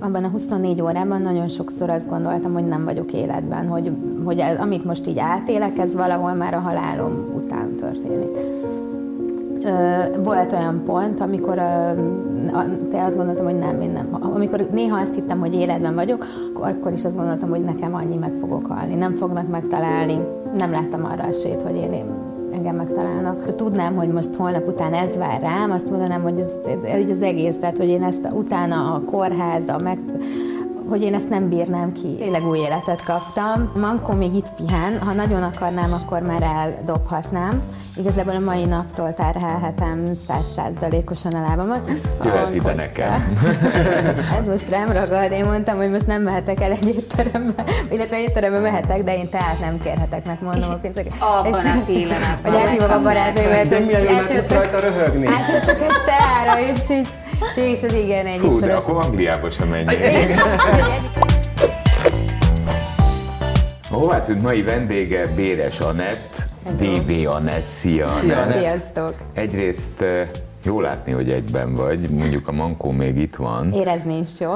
Abban 0.00 0.24
a 0.24 0.28
24 0.28 0.82
órában 0.82 1.22
nagyon 1.22 1.48
sokszor 1.48 1.90
azt 1.90 2.08
gondoltam, 2.08 2.52
hogy 2.52 2.64
nem 2.64 2.84
vagyok 2.84 3.12
életben, 3.12 3.68
hogy, 3.68 3.92
hogy 4.24 4.38
ez, 4.38 4.58
amit 4.58 4.84
most 4.84 5.06
így 5.06 5.18
átélek, 5.18 5.78
ez 5.78 5.94
valahol 5.94 6.34
már 6.34 6.54
a 6.54 6.58
halálom 6.58 7.32
után 7.36 7.74
történik. 7.76 8.36
Volt 10.24 10.52
olyan 10.52 10.82
pont, 10.84 11.20
amikor 11.20 11.54
te 12.90 13.04
azt 13.04 13.16
gondoltam, 13.16 13.44
hogy 13.44 13.58
nem, 13.58 13.80
én 13.80 13.90
nem. 13.90 14.08
Amikor 14.34 14.68
néha 14.72 14.98
azt 14.98 15.14
hittem, 15.14 15.38
hogy 15.38 15.54
életben 15.54 15.94
vagyok, 15.94 16.26
akkor 16.54 16.92
is 16.92 17.04
azt 17.04 17.16
gondoltam, 17.16 17.48
hogy 17.48 17.64
nekem 17.64 17.94
annyi 17.94 18.16
meg 18.16 18.32
fogok 18.34 18.66
halni. 18.66 18.94
Nem 18.94 19.12
fognak 19.12 19.48
megtalálni. 19.48 20.18
Nem 20.58 20.70
láttam 20.70 21.04
arra 21.04 21.22
esélyt, 21.22 21.62
hogy 21.62 21.76
én, 21.76 21.92
én 21.92 22.27
engem 22.52 22.76
megtalálnak. 22.76 23.42
Ha 23.44 23.54
tudnám, 23.54 23.94
hogy 23.94 24.08
most 24.08 24.34
holnap 24.34 24.66
után 24.66 24.94
ez 24.94 25.16
vár 25.16 25.40
rám, 25.40 25.70
azt 25.70 25.90
mondanám, 25.90 26.22
hogy 26.22 26.38
ez, 26.38 26.52
ez 26.82 27.10
az 27.10 27.22
egész, 27.22 27.58
tehát 27.58 27.76
hogy 27.76 27.88
én 27.88 28.02
ezt 28.02 28.28
utána 28.32 28.94
a 28.94 29.02
kórház, 29.06 29.68
a 29.68 29.78
meg, 29.82 29.98
hogy 30.88 31.02
én 31.02 31.14
ezt 31.14 31.28
nem 31.28 31.48
bírnám 31.48 31.92
ki. 31.92 32.16
Tényleg 32.18 32.46
új 32.46 32.58
életet 32.58 33.02
kaptam. 33.04 33.72
Mankó 33.80 34.14
még 34.14 34.34
itt 34.34 34.52
pihen, 34.56 34.98
ha 34.98 35.12
nagyon 35.12 35.42
akarnám, 35.42 35.92
akkor 35.92 36.20
már 36.20 36.42
eldobhatnám. 36.42 37.62
Igazából 37.96 38.34
a 38.34 38.38
mai 38.38 38.64
naptól 38.64 39.14
terhelhetem 39.14 40.02
százszázalékosan 40.26 41.32
a 41.32 41.44
lábamat. 41.48 41.90
Jöhet 42.24 42.54
ide 42.54 42.74
nekem. 42.74 43.12
Ez 44.40 44.48
most 44.48 44.68
rám 44.68 44.92
ragad. 44.92 45.32
Én 45.32 45.44
mondtam, 45.44 45.76
hogy 45.76 45.90
most 45.90 46.06
nem 46.06 46.22
mehetek 46.22 46.60
el 46.62 46.70
egy 46.70 46.88
étterembe, 46.88 47.64
illetve 47.90 48.20
étterembe 48.20 48.58
mehetek, 48.58 49.02
de 49.02 49.16
én 49.16 49.28
tehát 49.28 49.60
nem 49.60 49.78
kérhetek, 49.78 50.24
mert 50.24 50.40
mondom 50.40 50.70
a 50.70 50.74
pénzeket. 50.82 51.12
Abban 51.18 51.66
a 51.66 51.84
pillanatban. 51.86 52.52
Hogy 52.52 52.60
elhívom 52.60 52.90
a 52.90 53.02
barátnőmet. 53.02 53.68
De 53.68 53.78
milyen 53.78 54.02
jól 54.02 54.26
tudsz 54.26 54.50
rajta 54.50 54.80
röhögni. 54.80 55.26
Átjöttek 55.26 55.80
egy 55.80 55.96
teára, 56.04 56.60
és 56.60 56.90
így, 56.90 57.08
és 57.56 57.82
az 57.82 57.92
igen, 57.92 58.26
egy 58.26 58.40
Hú, 58.40 58.60
de 58.60 58.74
akkor 58.74 58.96
Angliába 59.04 59.50
sem 59.50 59.68
menjél. 59.68 60.36
Hová 63.90 64.22
tűnt 64.22 64.42
mai 64.42 64.62
vendége 64.62 65.26
Béres 65.34 65.80
Anett, 65.80 66.46
DB 66.76 67.26
Anett, 67.26 67.70
szia 67.72 68.06
Anett. 68.06 68.50
Sziasztok! 68.58 69.14
Egyrészt 69.32 70.00
eh, 70.00 70.28
jó 70.62 70.80
látni, 70.80 71.12
hogy 71.12 71.30
egyben 71.30 71.74
vagy, 71.74 72.10
mondjuk 72.10 72.48
a 72.48 72.52
Mankó 72.52 72.90
még 72.90 73.16
itt 73.16 73.36
van. 73.36 73.72
Érezni 73.72 74.18
is 74.18 74.40
jó. 74.40 74.54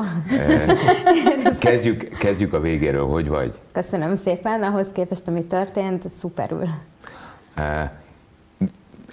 Kezdjük, 1.59 2.09
kezdjük 2.19 2.53
a 2.53 2.61
végéről, 2.61 3.07
hogy 3.07 3.29
vagy? 3.29 3.59
Köszönöm 3.73 4.15
szépen, 4.15 4.63
ahhoz 4.63 4.89
képest, 4.93 5.29
ami 5.29 5.43
történt, 5.43 6.05
szuperül. 6.19 6.69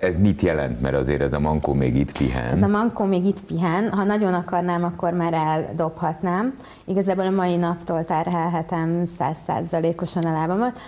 Ez 0.01 0.13
mit 0.17 0.41
jelent, 0.41 0.81
mert 0.81 0.95
azért 0.95 1.21
ez 1.21 1.33
a 1.33 1.39
Mankó 1.39 1.73
még 1.73 1.95
itt 1.95 2.11
pihen? 2.17 2.51
Ez 2.51 2.61
a 2.61 2.67
mankó 2.67 3.03
még 3.03 3.25
itt 3.25 3.41
pihen, 3.41 3.89
ha 3.89 4.03
nagyon 4.03 4.33
akarnám, 4.33 4.83
akkor 4.83 5.13
már 5.13 5.33
eldobhatnám. 5.33 6.55
Igazából 6.85 7.25
a 7.25 7.29
mai 7.29 7.55
naptól 7.55 8.05
terhelhetem 8.05 9.05
százszázalékosan 9.05 10.23
a 10.23 10.31
lábamat, 10.31 10.79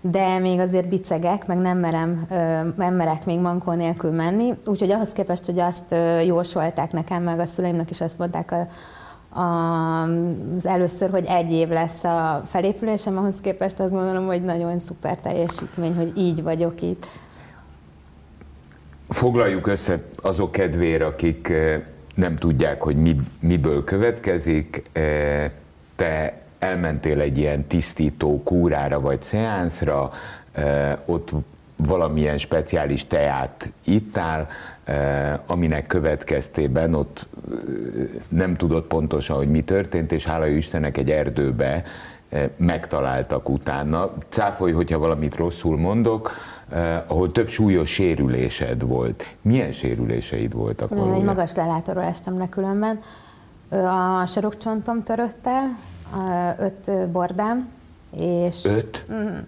de 0.00 0.38
még 0.38 0.58
azért 0.58 0.88
bicegek, 0.88 1.46
meg 1.46 1.58
nem, 1.58 1.78
merem, 1.78 2.26
nem 2.76 2.94
merek 2.94 3.24
még 3.24 3.40
mankó 3.40 3.72
nélkül 3.72 4.10
menni. 4.10 4.54
Úgyhogy 4.66 4.90
ahhoz 4.90 5.12
képest, 5.12 5.46
hogy 5.46 5.58
azt 5.58 5.94
jósolták 6.24 6.92
nekem, 6.92 7.22
meg 7.22 7.38
a 7.38 7.46
szüleimnek 7.46 7.90
is 7.90 8.00
azt 8.00 8.18
mondták 8.18 8.52
a, 8.52 8.66
az 9.40 10.66
először, 10.66 11.10
hogy 11.10 11.24
egy 11.24 11.52
év 11.52 11.68
lesz 11.68 12.04
a 12.04 12.42
felépülésem, 12.46 13.18
ahhoz 13.18 13.40
képest 13.40 13.80
azt 13.80 13.92
gondolom, 13.92 14.26
hogy 14.26 14.42
nagyon 14.42 14.78
szuper 14.78 15.20
teljesítmény, 15.20 15.94
hogy 15.94 16.12
így 16.16 16.42
vagyok 16.42 16.82
itt. 16.82 17.06
Foglaljuk 19.10 19.66
össze 19.66 20.02
azok 20.22 20.52
kedvére, 20.52 21.06
akik 21.06 21.48
eh, 21.48 21.80
nem 22.14 22.36
tudják, 22.36 22.82
hogy 22.82 22.96
mi, 22.96 23.16
miből 23.40 23.84
következik. 23.84 24.82
Eh, 24.92 25.50
Te 25.96 26.42
elmentél 26.58 27.20
egy 27.20 27.38
ilyen 27.38 27.66
tisztító 27.66 28.42
kúrára 28.42 29.00
vagy 29.00 29.22
szeánszra, 29.22 30.10
eh, 30.52 30.96
ott 31.04 31.30
valamilyen 31.76 32.38
speciális 32.38 33.06
teát 33.06 33.72
ittál, 33.84 34.48
aminek 35.46 35.86
következtében 35.86 36.94
ott 36.94 37.26
nem 38.28 38.56
tudott 38.56 38.86
pontosan, 38.86 39.36
hogy 39.36 39.50
mi 39.50 39.62
történt, 39.62 40.12
és 40.12 40.24
hála 40.24 40.46
Istennek 40.46 40.96
egy 40.96 41.10
erdőbe 41.10 41.84
megtaláltak 42.56 43.48
utána. 43.48 44.12
Cáfolj, 44.28 44.72
hogyha 44.72 44.98
valamit 44.98 45.36
rosszul 45.36 45.78
mondok, 45.78 46.32
eh, 46.72 47.02
ahol 47.06 47.32
több 47.32 47.48
súlyos 47.48 47.90
sérülésed 47.90 48.86
volt. 48.86 49.26
Milyen 49.42 49.72
sérüléseid 49.72 50.52
voltak 50.52 50.90
Nem, 50.90 51.12
egy 51.12 51.22
magas 51.22 51.54
lelátóról 51.54 52.02
estem 52.02 52.38
le 52.38 52.48
különben. 52.48 53.00
A 54.20 54.26
sarokcsontom 54.26 55.02
törött 55.02 55.46
el, 55.46 55.76
öt 56.58 57.08
bordám, 57.08 57.68
és, 58.16 58.64
Öt? 58.64 59.04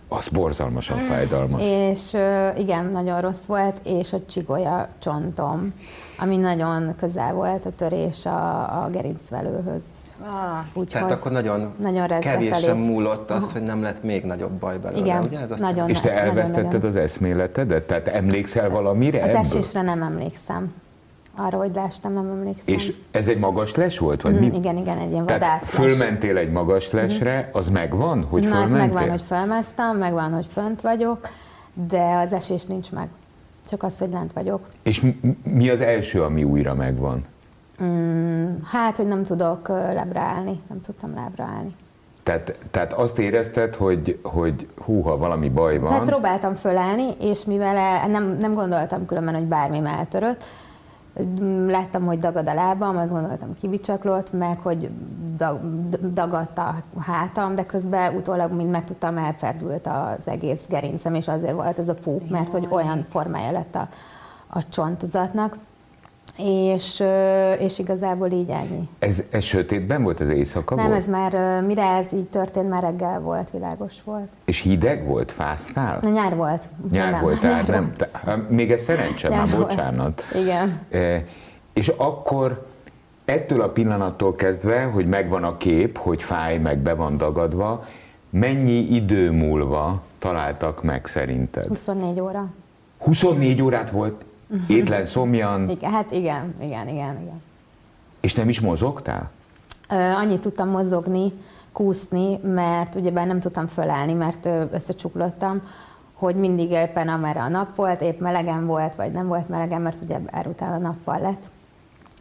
Az 0.09 0.28
borzalmasan 0.28 0.99
fájdalmas. 0.99 1.62
és 1.62 2.12
ö, 2.15 2.49
igen, 2.56 2.84
nagyon 2.84 3.21
rossz 3.21 3.45
volt, 3.45 3.81
és 3.84 4.12
a 4.12 4.19
csigolya 4.28 4.89
csontom, 4.99 5.75
ami 6.19 6.37
nagyon 6.37 6.95
közel 6.97 7.33
volt 7.34 7.67
a 7.67 7.71
törés 7.77 8.27
a, 8.27 8.83
a 8.84 8.89
gerincvelőhöz. 8.91 9.83
Ah, 10.21 10.65
Úgyhogy 10.75 10.87
Tehát 11.03 11.11
akkor 11.11 11.33
nagyon, 11.33 11.73
nagyon 11.77 12.06
kevésen 12.21 12.77
múlott 12.77 13.31
az, 13.31 13.53
hogy 13.53 13.62
nem 13.62 13.83
lett 13.83 14.03
még 14.03 14.25
nagyobb 14.25 14.53
baj 14.53 14.79
belőle, 14.79 15.00
Igen, 15.00 15.23
ugye? 15.23 15.39
Ez 15.39 15.61
nagyon. 15.61 15.89
És 15.89 16.00
te 16.00 16.09
nagyon, 16.12 16.27
elvesztetted 16.29 16.65
nagyon. 16.73 16.89
az 16.91 16.97
eszméletedet? 16.97 17.87
Tehát 17.87 18.09
emlékszel 18.09 18.71
valamire 18.71 19.23
Az 19.23 19.29
ebből? 19.29 19.41
esésre 19.41 19.83
nem 19.83 20.03
emlékszem. 20.03 20.75
Arra, 21.37 21.56
hogy 21.59 21.70
leestem, 21.75 22.12
nem 22.12 22.28
emlékszem. 22.28 22.75
És 22.75 22.93
ez 23.10 23.28
egy 23.28 23.38
magas 23.38 23.75
les 23.75 23.98
volt? 23.98 24.22
Vagy 24.22 24.34
Mm, 24.34 24.38
mi? 24.38 24.50
igen, 24.54 24.76
igen, 24.76 24.98
egy 24.98 25.10
ilyen 25.10 25.26
vadászles. 25.26 25.70
fölmentél 25.75 26.37
egy 26.37 26.50
magas 26.50 26.91
lesre, 26.91 27.48
az 27.53 27.69
megvan, 27.69 28.25
hogy 28.25 28.43
Na, 28.43 28.48
fölmentél? 28.48 28.76
megvan, 28.76 29.10
hogy 29.10 29.22
felmásztam, 29.22 29.97
megvan, 29.97 30.32
hogy 30.32 30.47
fönt 30.53 30.81
vagyok, 30.81 31.28
de 31.88 32.16
az 32.26 32.32
esés 32.32 32.65
nincs 32.65 32.93
meg. 32.93 33.09
Csak 33.69 33.82
az, 33.82 33.98
hogy 33.98 34.10
lent 34.10 34.32
vagyok. 34.32 34.60
És 34.82 35.06
mi, 35.43 35.69
az 35.70 35.81
első, 35.81 36.22
ami 36.22 36.44
újra 36.44 36.75
megvan? 36.75 37.25
Hát, 38.64 38.97
hogy 38.97 39.06
nem 39.06 39.22
tudok 39.22 39.69
lábra 39.69 40.20
állni. 40.20 40.60
Nem 40.69 40.81
tudtam 40.81 41.14
lábra 41.14 41.44
állni. 41.56 41.75
Tehát, 42.22 42.54
tehát 42.70 42.93
azt 42.93 43.19
érezted, 43.19 43.75
hogy, 43.75 44.19
hogy 44.22 44.66
húha, 44.84 45.16
valami 45.16 45.49
baj 45.49 45.78
van, 45.78 45.93
Hát 45.93 46.03
próbáltam 46.03 46.54
fölállni, 46.54 47.06
és 47.20 47.44
mivel 47.44 47.76
e- 47.76 48.06
nem, 48.06 48.37
nem 48.41 48.54
gondoltam 48.54 49.06
különben, 49.06 49.34
hogy 49.34 49.44
bármi 49.44 49.81
eltörött, 49.84 50.44
láttam, 51.67 52.03
hogy 52.03 52.19
dagad 52.19 52.49
a 52.49 52.55
lábam, 52.55 52.97
azt 52.97 53.11
gondoltam 53.11 53.55
kibicsaklott, 53.61 54.33
meg 54.33 54.59
hogy 54.59 54.91
dag, 55.37 55.61
dagadt 56.12 56.59
a 56.59 56.83
hátam, 57.00 57.55
de 57.55 57.67
közben 57.67 58.15
utólag, 58.15 58.53
mint 58.53 58.71
megtudtam, 58.71 59.17
elferdült 59.17 59.87
az 59.87 60.28
egész 60.28 60.67
gerincem, 60.69 61.15
és 61.15 61.28
azért 61.28 61.55
volt 61.55 61.78
ez 61.78 61.89
a 61.89 61.95
púp, 61.95 62.31
mert 62.31 62.53
hogy 62.53 62.67
olyan 62.71 63.06
formája 63.09 63.50
lett 63.50 63.75
a, 63.75 63.89
a 64.47 64.69
csontozatnak, 64.69 65.56
és, 66.37 67.03
és 67.59 67.78
igazából 67.78 68.31
így 68.31 68.48
ennyi. 68.50 68.88
ez, 68.98 69.22
ez 69.31 69.43
sötétben 69.44 70.03
volt, 70.03 70.20
ez 70.20 70.28
éjszaka 70.28 70.75
Nem, 70.75 70.87
volt? 70.87 70.98
ez 70.98 71.06
már, 71.06 71.60
mire 71.66 71.82
ez 71.82 72.12
így 72.12 72.26
történt, 72.28 72.69
már 72.69 72.82
reggel 72.82 73.20
volt, 73.20 73.50
világos 73.50 74.03
volt. 74.04 74.28
És 74.44 74.60
hideg 74.60 75.06
volt? 75.06 75.32
Fáztál? 75.32 75.98
Na, 76.03 76.09
nyár 76.10 76.37
volt. 76.37 76.69
Nyár 76.91 77.10
nem. 77.10 77.20
volt, 77.20 77.41
tehát 77.41 77.66
nem. 77.66 77.93
Te, 77.97 78.37
még 78.48 78.72
ez 78.72 78.82
szerencse, 78.82 79.28
Nyár 79.28 79.38
már 79.38 79.56
volt. 79.56 79.69
bocsánat. 79.69 80.22
Igen. 80.34 80.81
E, 80.91 81.25
És 81.72 81.88
akkor 81.88 82.66
ettől 83.25 83.60
a 83.60 83.69
pillanattól 83.69 84.34
kezdve, 84.34 84.82
hogy 84.82 85.06
megvan 85.09 85.44
a 85.44 85.56
kép, 85.56 85.99
hogy 85.99 86.22
fáj, 86.22 86.59
meg 86.59 86.78
be 86.82 86.94
van 86.94 87.16
dagadva, 87.16 87.84
mennyi 88.31 88.94
idő 88.94 89.31
múlva 89.31 90.03
találtak 90.19 90.82
meg 90.82 91.06
szerinted? 91.06 91.66
24 91.66 92.20
óra. 92.20 92.47
24 92.99 93.62
órát 93.62 93.91
volt 93.91 94.25
étlen 94.68 95.06
szomjan, 95.06 95.68
Igen, 95.68 95.90
hát 95.90 96.10
igen, 96.10 96.54
igen, 96.60 96.88
igen, 96.88 97.20
igen. 97.20 97.42
és 98.20 98.34
nem 98.34 98.48
is 98.48 98.60
mozogtál? 98.60 99.30
Ö, 99.88 99.94
annyit 99.94 100.40
tudtam 100.40 100.68
mozogni, 100.68 101.32
kúszni, 101.72 102.38
mert 102.43 102.94
ugyebár 102.94 103.26
nem 103.26 103.40
tudtam 103.40 103.66
fölállni, 103.66 104.12
mert 104.12 104.49
összecsuklottam, 104.72 105.62
hogy 106.12 106.34
mindig 106.34 106.70
éppen 106.70 107.08
amerre 107.08 107.40
a 107.40 107.49
nap 107.49 107.75
volt, 107.75 108.00
épp 108.00 108.20
melegen 108.20 108.66
volt, 108.66 108.94
vagy 108.94 109.10
nem 109.10 109.26
volt 109.26 109.49
melegen, 109.49 109.81
mert 109.81 110.00
ugye 110.00 110.19
erután 110.26 110.72
a 110.72 110.78
nappal 110.78 111.19
lett. 111.20 111.50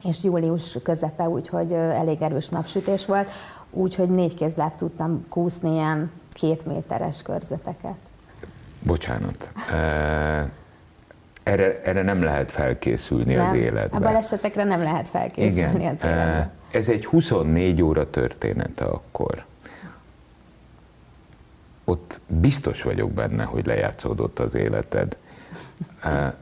És 0.03 0.23
július 0.23 0.77
közepe, 0.83 1.29
úgyhogy 1.29 1.71
elég 1.73 2.21
erős 2.21 2.49
napsütés 2.49 3.05
volt, 3.05 3.29
úgyhogy 3.69 4.09
négy 4.09 4.33
kézláb 4.33 4.75
tudtam 4.75 5.25
kúszni 5.29 5.71
ilyen 5.71 6.11
két 6.31 6.65
méteres 6.65 7.21
körzeteket. 7.21 7.95
Bocsánat. 8.83 9.51
E, 9.71 10.49
Erre, 11.43 11.81
erre 11.83 12.01
nem 12.01 12.23
lehet 12.23 12.51
felkészülni 12.51 13.35
az 13.35 13.43
Nem? 13.45 13.51
A 13.51 13.55
életben. 13.55 14.01
balesetekre 14.01 14.63
nem 14.63 14.79
lehet 14.81 15.07
felkészülni 15.07 15.85
az 15.85 16.01
e, 16.01 16.07
életben. 16.07 16.51
Ez 16.71 16.89
egy 16.89 17.05
24 17.05 17.81
óra 17.81 18.09
története 18.09 18.85
akkor. 18.85 19.43
Ott 21.83 22.19
biztos 22.27 22.81
vagyok 22.81 23.11
benne, 23.11 23.43
hogy 23.43 23.65
lejátszódott 23.65 24.39
az 24.39 24.55
életed. 24.55 25.17
E, 26.01 26.35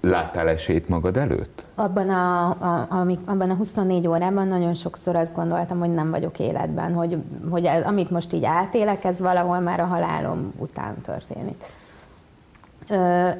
Láttál 0.00 0.48
esélyt 0.48 0.88
magad 0.88 1.16
előtt? 1.16 1.66
Abban 1.74 2.10
a, 2.10 2.48
a, 2.48 2.86
ami, 2.88 3.18
abban 3.24 3.50
a 3.50 3.54
24 3.54 4.06
órában 4.06 4.48
nagyon 4.48 4.74
sokszor 4.74 5.16
azt 5.16 5.34
gondoltam, 5.34 5.78
hogy 5.78 5.90
nem 5.90 6.10
vagyok 6.10 6.38
életben, 6.38 6.92
hogy, 6.92 7.16
hogy 7.50 7.64
ez, 7.64 7.82
amit 7.84 8.10
most 8.10 8.32
így 8.32 8.44
átélek, 8.44 9.04
ez 9.04 9.20
valahol 9.20 9.60
már 9.60 9.80
a 9.80 9.84
halálom 9.84 10.52
után 10.56 11.00
történik. 11.00 11.64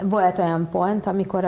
Volt 0.05 0.39
olyan 0.39 0.69
pont, 0.71 1.07
amikor 1.07 1.41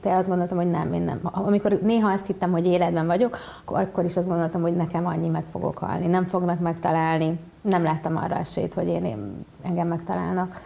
te 0.00 0.16
azt 0.16 0.28
gondoltam, 0.28 0.56
hogy 0.56 0.70
nem, 0.70 0.92
én 0.92 1.02
nem. 1.02 1.18
Amikor 1.22 1.78
néha 1.82 2.10
azt 2.10 2.26
hittem, 2.26 2.50
hogy 2.50 2.66
életben 2.66 3.06
vagyok, 3.06 3.38
akkor 3.64 4.04
is 4.04 4.16
azt 4.16 4.28
gondoltam, 4.28 4.62
hogy 4.62 4.76
nekem 4.76 5.06
annyi 5.06 5.28
meg 5.28 5.44
fogok 5.44 5.78
halni. 5.78 6.06
Nem 6.06 6.24
fognak 6.24 6.60
megtalálni. 6.60 7.38
Nem 7.60 7.82
láttam 7.82 8.16
arra 8.16 8.36
esélyt, 8.36 8.74
hogy 8.74 8.88
én, 8.88 9.04
én 9.04 9.44
engem 9.62 9.88
megtalálnak. 9.88 10.60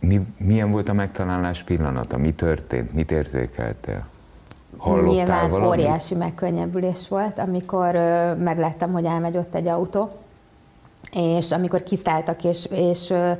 Mi, 0.00 0.26
milyen 0.36 0.70
volt 0.70 0.88
a 0.88 0.92
megtalálás 0.92 1.62
pillanata? 1.62 2.18
Mi 2.18 2.32
történt? 2.32 2.92
Mit 2.92 3.10
érzékeltél? 3.10 4.06
Hallottál 4.76 5.12
Nyilván 5.12 5.50
valamit? 5.50 5.68
óriási 5.68 6.14
megkönnyebbülés 6.14 7.08
volt, 7.08 7.38
amikor 7.38 7.94
ö, 7.94 8.34
megláttam, 8.34 8.92
hogy 8.92 9.04
elmegy 9.04 9.36
ott 9.36 9.54
egy 9.54 9.66
autó, 9.66 10.08
és 11.12 11.52
amikor 11.52 11.82
kiszálltak, 11.82 12.44
és, 12.44 12.66
és 12.70 13.10
ö, 13.10 13.32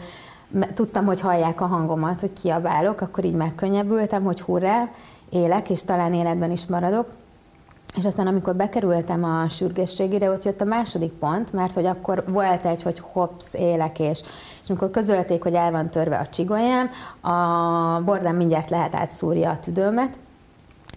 tudtam, 0.75 1.05
hogy 1.05 1.21
hallják 1.21 1.61
a 1.61 1.67
hangomat, 1.67 2.21
hogy 2.21 2.33
kiabálok, 2.33 3.01
akkor 3.01 3.25
így 3.25 3.35
megkönnyebbültem, 3.35 4.25
hogy 4.25 4.41
hurrá, 4.41 4.89
élek, 5.31 5.71
és 5.71 5.83
talán 5.83 6.15
életben 6.15 6.51
is 6.51 6.67
maradok. 6.67 7.07
És 7.97 8.05
aztán, 8.05 8.27
amikor 8.27 8.55
bekerültem 8.55 9.25
a 9.25 9.49
sürgősségére, 9.49 10.31
ott 10.31 10.45
jött 10.45 10.61
a 10.61 10.65
második 10.65 11.13
pont, 11.13 11.53
mert 11.53 11.73
hogy 11.73 11.87
akkor 11.87 12.25
volt 12.29 12.67
egy, 12.67 12.83
hogy 12.83 13.01
hops, 13.01 13.45
élek, 13.53 13.99
és, 13.99 14.23
és 14.63 14.69
amikor 14.69 14.91
közölték, 14.91 15.43
hogy 15.43 15.55
el 15.55 15.71
van 15.71 15.91
törve 15.91 16.17
a 16.17 16.27
csigolyám, 16.27 16.91
a 17.21 18.01
bordám 18.05 18.37
mindjárt 18.37 18.71
lehet 18.71 18.95
átszúrja 18.95 19.51
a 19.51 19.59
tüdőmet, 19.59 20.19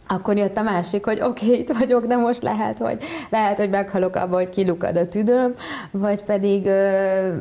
akkor 0.07 0.37
jött 0.37 0.57
a 0.57 0.61
másik, 0.61 1.05
hogy 1.05 1.21
oké, 1.21 1.45
okay, 1.45 1.59
itt 1.59 1.77
vagyok, 1.77 2.05
de 2.05 2.15
most 2.15 2.41
lehet, 2.41 2.77
hogy, 2.77 3.03
lehet, 3.29 3.57
hogy 3.57 3.69
meghalok 3.69 4.15
abba, 4.15 4.35
hogy 4.35 4.49
kilukad 4.49 4.95
a 4.95 5.07
tüdőm, 5.07 5.53
vagy 5.91 6.23
pedig 6.23 6.67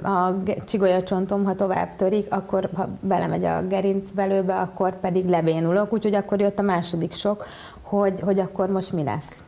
a 0.03 0.35
csigolyacsontom, 0.65 1.45
ha 1.45 1.55
tovább 1.55 1.97
törik, 1.97 2.33
akkor 2.33 2.69
ha 2.75 2.89
belemegy 3.01 3.45
a 3.45 3.63
gerincvelőbe, 3.63 4.55
akkor 4.55 5.01
pedig 5.01 5.29
lebénulok, 5.29 5.93
úgyhogy 5.93 6.15
akkor 6.15 6.41
jött 6.41 6.59
a 6.59 6.63
második 6.63 7.13
sok, 7.13 7.45
hogy, 7.83 8.21
hogy 8.21 8.39
akkor 8.39 8.69
most 8.69 8.93
mi 8.93 9.03
lesz. 9.03 9.45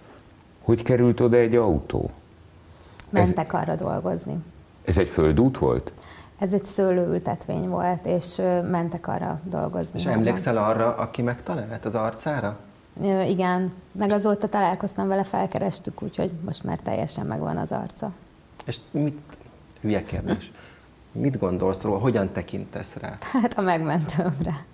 Hogy 0.63 0.83
került 0.83 1.21
oda 1.21 1.37
egy 1.37 1.55
autó? 1.55 2.11
Mentek 3.11 3.53
arra 3.53 3.75
dolgozni. 3.75 4.37
Ez 4.85 4.99
egy 4.99 5.09
földút 5.09 5.59
volt? 5.59 5.93
Ez 6.39 6.53
egy 6.53 6.65
szőlőültetvény 6.65 7.69
volt, 7.69 8.07
és 8.07 8.37
mentek 8.71 9.09
arra 9.09 9.39
dolgozni. 9.45 9.99
És 9.99 10.07
emlékszel 10.07 10.57
arra, 10.57 10.95
aki 10.97 11.23
megtalált 11.23 11.85
az 11.85 11.95
arcára? 11.95 12.59
Igen, 13.02 13.72
meg 13.93 14.10
azóta 14.10 14.48
találkoztam 14.48 15.08
vele, 15.08 15.25
felkerestük, 15.25 16.02
úgyhogy 16.02 16.31
most 16.44 16.64
már 16.64 16.78
teljesen 16.78 17.26
megvan 17.26 17.56
az 17.56 17.72
arca. 17.72 18.10
És 18.64 18.76
mit, 18.90 19.19
hülye 19.81 20.02
kérdés, 20.02 20.52
mit 21.12 21.38
gondolsz 21.38 21.82
róla, 21.82 21.98
hogyan 21.98 22.32
tekintesz 22.32 22.96
rá? 22.96 23.19
Hát 23.43 23.58
a 23.58 23.60
megmentőmre. 23.60 24.64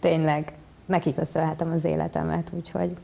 Tényleg, 0.00 0.52
neki 0.86 1.14
köszönhetem 1.14 1.70
az 1.70 1.84
életemet, 1.84 2.50
úgyhogy 2.54 2.96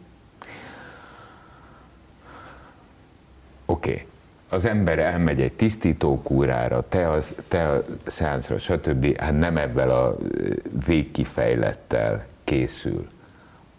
Oké. 3.67 3.91
Okay. 3.91 4.07
Az 4.49 4.65
ember 4.65 4.99
elmegy 4.99 5.41
egy 5.41 5.53
tisztítókúrára, 5.53 6.89
te, 6.89 7.11
az, 7.11 7.35
te 7.49 7.69
a 7.69 7.85
szeánszra, 8.07 8.59
stb. 8.59 9.17
Hát 9.17 9.39
nem 9.39 9.57
ebben 9.57 9.91
a 9.91 10.17
végkifejlettel 10.87 12.25
készül. 12.45 13.07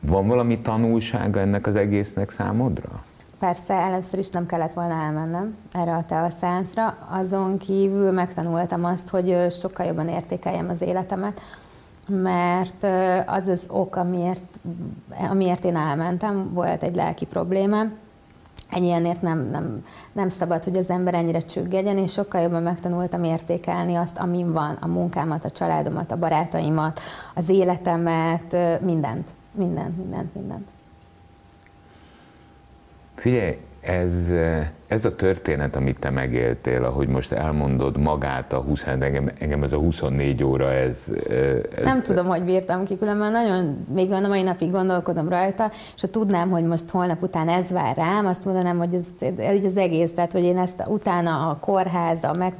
Van 0.01 0.27
valami 0.27 0.59
tanulsága 0.59 1.39
ennek 1.39 1.67
az 1.67 1.75
egésznek 1.75 2.31
számodra? 2.31 3.03
persze 3.41 3.73
először 3.73 4.19
is 4.19 4.29
nem 4.29 4.45
kellett 4.45 4.73
volna 4.73 4.93
elmennem 4.93 5.55
erre 5.71 5.95
a 5.95 6.05
teaszánszra, 6.05 6.97
azon 7.09 7.57
kívül 7.57 8.11
megtanultam 8.11 8.85
azt, 8.85 9.09
hogy 9.09 9.45
sokkal 9.49 9.85
jobban 9.85 10.07
értékeljem 10.07 10.69
az 10.69 10.81
életemet, 10.81 11.41
mert 12.07 12.87
az 13.25 13.47
az 13.47 13.65
ok, 13.69 13.95
amiért, 13.95 14.59
amiért 15.29 15.65
én 15.65 15.75
elmentem, 15.75 16.53
volt 16.53 16.83
egy 16.83 16.95
lelki 16.95 17.25
problémám, 17.25 17.97
ilyenért 18.75 19.21
nem, 19.21 19.49
nem, 19.51 19.83
nem 20.11 20.29
szabad, 20.29 20.63
hogy 20.63 20.77
az 20.77 20.89
ember 20.89 21.13
ennyire 21.13 21.39
csüggedjen, 21.39 21.97
és 21.97 22.11
sokkal 22.11 22.41
jobban 22.41 22.63
megtanultam 22.63 23.23
értékelni 23.23 23.95
azt, 23.95 24.17
amin 24.17 24.53
van, 24.53 24.77
a 24.81 24.87
munkámat, 24.87 25.45
a 25.45 25.51
családomat, 25.51 26.11
a 26.11 26.17
barátaimat, 26.17 26.99
az 27.35 27.49
életemet, 27.49 28.57
mindent, 28.81 29.29
mindent, 29.51 29.97
mindent, 29.97 30.35
mindent. 30.35 30.67
Figyelj, 33.15 33.57
ez, 33.81 34.13
ez 34.87 35.05
a 35.05 35.15
történet, 35.15 35.75
amit 35.75 35.99
te 35.99 36.09
megéltél, 36.09 36.83
ahogy 36.83 37.07
most 37.07 37.31
elmondod 37.31 37.97
magát 37.97 38.53
a 38.53 38.57
20, 38.57 38.83
engem, 38.83 39.31
engem 39.39 39.63
ez 39.63 39.73
a 39.73 39.77
24 39.77 40.43
óra, 40.43 40.71
ez... 40.71 40.97
ez 41.29 41.83
Nem 41.83 42.01
tudom, 42.01 42.27
hogy 42.27 42.43
bírtam 42.43 42.85
ki, 42.85 42.97
különben 42.97 43.31
nagyon, 43.31 43.85
még 43.93 44.11
a 44.11 44.27
mai 44.27 44.41
napig 44.41 44.71
gondolkodom 44.71 45.29
rajta, 45.29 45.71
és 45.95 46.01
ha 46.01 46.07
tudnám, 46.07 46.49
hogy 46.49 46.63
most 46.63 46.89
holnap 46.89 47.21
után 47.21 47.49
ez 47.49 47.71
vár 47.71 47.95
rám, 47.95 48.25
azt 48.25 48.45
mondanám, 48.45 48.77
hogy 48.77 48.93
ez, 48.93 49.07
ez 49.37 49.65
az 49.65 49.77
egész, 49.77 50.13
tehát 50.13 50.31
hogy 50.31 50.43
én 50.43 50.57
ezt 50.57 50.83
utána 50.87 51.49
a 51.49 51.57
kórház, 51.59 52.23
a 52.23 52.33
meg, 52.37 52.53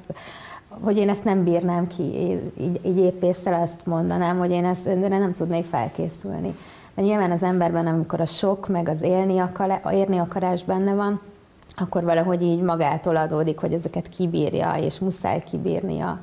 hogy 0.79 0.97
én 0.97 1.09
ezt 1.09 1.23
nem 1.23 1.43
bírnám 1.43 1.87
ki, 1.87 2.03
így, 2.03 2.79
így 2.81 2.97
épp 2.97 3.23
észre 3.23 3.57
azt 3.57 3.85
mondanám, 3.85 4.37
hogy 4.37 4.51
én 4.51 4.65
ezt 4.65 4.99
de 4.99 5.07
nem 5.07 5.33
tudnék 5.33 5.65
felkészülni. 5.65 6.55
De 6.95 7.01
nyilván 7.01 7.31
az 7.31 7.43
emberben, 7.43 7.87
amikor 7.87 8.19
a 8.21 8.25
sok, 8.25 8.67
meg 8.67 8.89
az 8.89 9.01
élni, 9.01 9.39
akar, 9.39 9.79
érni 9.91 10.17
akarás 10.17 10.63
benne 10.63 10.93
van, 10.93 11.21
akkor 11.75 12.03
valahogy 12.03 12.41
így 12.41 12.61
magától 12.61 13.15
adódik, 13.15 13.59
hogy 13.59 13.73
ezeket 13.73 14.09
kibírja, 14.09 14.73
és 14.79 14.99
muszáj 14.99 15.43
kibírnia. 15.43 16.19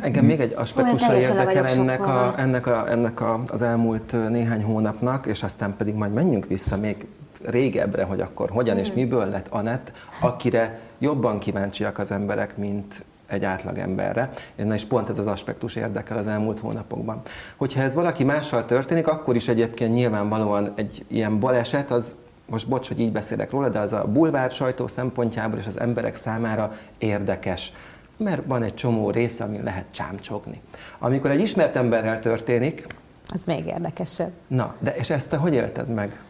Engem 0.00 0.24
még 0.24 0.40
egy 0.40 0.52
aspektusa 0.56 1.12
le 1.12 1.18
érdekel 1.18 1.66
ennek, 1.66 2.06
a, 2.06 2.34
ennek, 2.36 2.66
a, 2.66 2.90
ennek 2.90 3.20
a, 3.20 3.42
az 3.46 3.62
elmúlt 3.62 4.12
néhány 4.28 4.62
hónapnak, 4.62 5.26
és 5.26 5.42
aztán 5.42 5.76
pedig 5.76 5.94
majd 5.94 6.12
menjünk 6.12 6.46
vissza 6.46 6.76
még 6.76 7.06
régebbre, 7.42 8.04
hogy 8.04 8.20
akkor 8.20 8.50
hogyan 8.50 8.78
és 8.78 8.92
miből 8.92 9.26
lett 9.26 9.46
Anett, 9.48 9.92
akire 10.20 10.80
jobban 10.98 11.38
kíváncsiak 11.38 11.98
az 11.98 12.10
emberek, 12.10 12.56
mint 12.56 13.04
egy 13.28 13.44
átlagemberre. 13.44 14.30
Na 14.56 14.74
és 14.74 14.84
pont 14.84 15.08
ez 15.08 15.18
az 15.18 15.26
aspektus 15.26 15.76
érdekel 15.76 16.16
az 16.18 16.26
elmúlt 16.26 16.60
hónapokban. 16.60 17.22
Hogyha 17.56 17.82
ez 17.82 17.94
valaki 17.94 18.24
mással 18.24 18.64
történik, 18.64 19.06
akkor 19.06 19.36
is 19.36 19.48
egyébként 19.48 19.94
nyilvánvalóan 19.94 20.72
egy 20.74 21.04
ilyen 21.06 21.40
baleset, 21.40 21.90
az 21.90 22.14
most 22.46 22.68
bocs, 22.68 22.88
hogy 22.88 23.00
így 23.00 23.12
beszélek 23.12 23.50
róla, 23.50 23.68
de 23.68 23.78
az 23.78 23.92
a 23.92 24.04
bulvár 24.04 24.50
sajtó 24.50 24.86
szempontjából 24.86 25.58
és 25.58 25.66
az 25.66 25.80
emberek 25.80 26.16
számára 26.16 26.76
érdekes 26.98 27.72
mert 28.18 28.42
van 28.46 28.62
egy 28.62 28.74
csomó 28.74 29.10
része, 29.10 29.44
amin 29.44 29.62
lehet 29.62 29.84
csámcsogni. 29.90 30.60
Amikor 30.98 31.30
egy 31.30 31.40
ismert 31.40 31.76
emberrel 31.76 32.20
történik, 32.20 32.86
Az 33.28 33.44
még 33.44 33.66
érdekesebb. 33.66 34.30
na, 34.48 34.74
de 34.78 34.96
és 34.96 35.10
ezt 35.10 35.30
te 35.30 35.36
hogy 35.36 35.54
élted 35.54 35.88
meg? 35.88 36.20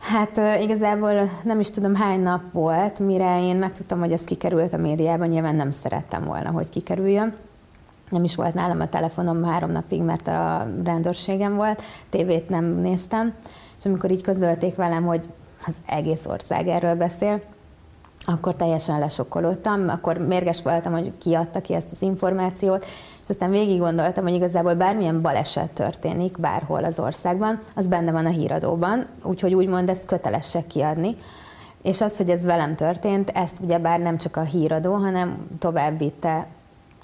Hát 0.00 0.60
igazából 0.60 1.30
nem 1.42 1.60
is 1.60 1.70
tudom 1.70 1.94
hány 1.94 2.20
nap 2.20 2.52
volt, 2.52 2.98
mire 2.98 3.42
én 3.42 3.56
megtudtam, 3.56 3.98
hogy 3.98 4.12
ez 4.12 4.24
kikerült 4.24 4.72
a 4.72 4.76
médiában, 4.76 5.28
nyilván 5.28 5.54
nem 5.54 5.70
szerettem 5.70 6.24
volna, 6.24 6.50
hogy 6.50 6.68
kikerüljön. 6.68 7.34
Nem 8.10 8.24
is 8.24 8.34
volt 8.34 8.54
nálam 8.54 8.80
a 8.80 8.88
telefonom 8.88 9.44
három 9.44 9.70
napig, 9.70 10.02
mert 10.02 10.28
a 10.28 10.66
rendőrségem 10.84 11.54
volt, 11.54 11.82
tévét 12.10 12.48
nem 12.48 12.64
néztem, 12.64 13.34
és 13.78 13.84
amikor 13.84 14.10
így 14.10 14.22
közölték 14.22 14.74
velem, 14.74 15.04
hogy 15.04 15.28
az 15.66 15.76
egész 15.86 16.26
ország 16.26 16.68
erről 16.68 16.94
beszél, 16.94 17.40
akkor 18.24 18.54
teljesen 18.54 18.98
lesokkolódtam, 18.98 19.88
akkor 19.88 20.18
mérges 20.18 20.62
voltam, 20.62 20.92
hogy 20.92 21.12
ki 21.18 21.34
adta 21.34 21.60
ki 21.60 21.74
ezt 21.74 21.90
az 21.90 22.02
információt, 22.02 22.84
aztán 23.30 23.50
végig 23.50 23.78
gondoltam, 23.78 24.24
hogy 24.24 24.34
igazából 24.34 24.74
bármilyen 24.74 25.20
baleset 25.20 25.70
történik 25.70 26.40
bárhol 26.40 26.84
az 26.84 26.98
országban, 26.98 27.60
az 27.74 27.86
benne 27.86 28.10
van 28.12 28.26
a 28.26 28.30
híradóban, 28.30 29.06
úgyhogy 29.22 29.54
úgymond 29.54 29.88
ezt 29.88 30.04
kötelesek 30.04 30.66
kiadni. 30.66 31.10
És 31.82 32.00
az, 32.00 32.16
hogy 32.16 32.30
ez 32.30 32.44
velem 32.44 32.74
történt, 32.74 33.30
ezt 33.34 33.58
ugye 33.62 33.78
bár 33.78 33.98
nem 33.98 34.16
csak 34.16 34.36
a 34.36 34.42
híradó, 34.42 34.94
hanem 34.94 35.46
tovább, 35.58 35.98
vitte, 35.98 36.46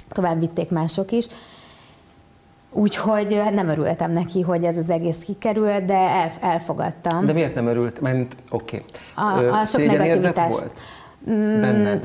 tovább 0.08 0.40
vitték 0.40 0.70
mások 0.70 1.12
is. 1.12 1.26
Úgyhogy 2.70 3.42
nem 3.52 3.68
örültem 3.68 4.10
neki, 4.12 4.40
hogy 4.40 4.64
ez 4.64 4.76
az 4.76 4.90
egész 4.90 5.18
kikerült, 5.18 5.84
de 5.84 5.94
el, 5.94 6.32
elfogadtam. 6.40 7.26
De 7.26 7.32
miért 7.32 7.54
nem 7.54 7.66
örült? 7.66 8.00
Mert 8.00 8.36
oké. 8.50 8.84
A- 9.14 9.40
Ö, 9.40 9.50
a 9.50 9.64
sok 9.64 9.86
negativitást. 9.86 10.58
volt? 10.58 10.74
Benned? 11.60 12.02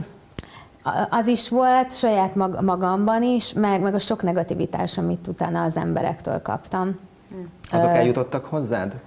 Az 1.09 1.27
is 1.27 1.49
volt 1.49 1.93
saját 1.93 2.35
mag- 2.35 2.61
magamban 2.61 3.23
is, 3.23 3.53
meg, 3.53 3.81
meg 3.81 3.93
a 3.93 3.99
sok 3.99 4.23
negativitás, 4.23 4.97
amit 4.97 5.27
utána 5.27 5.63
az 5.63 5.77
emberektől 5.77 6.41
kaptam. 6.41 6.99
Azok 7.71 7.89
eljutottak 7.89 8.45
hozzád? 8.45 8.99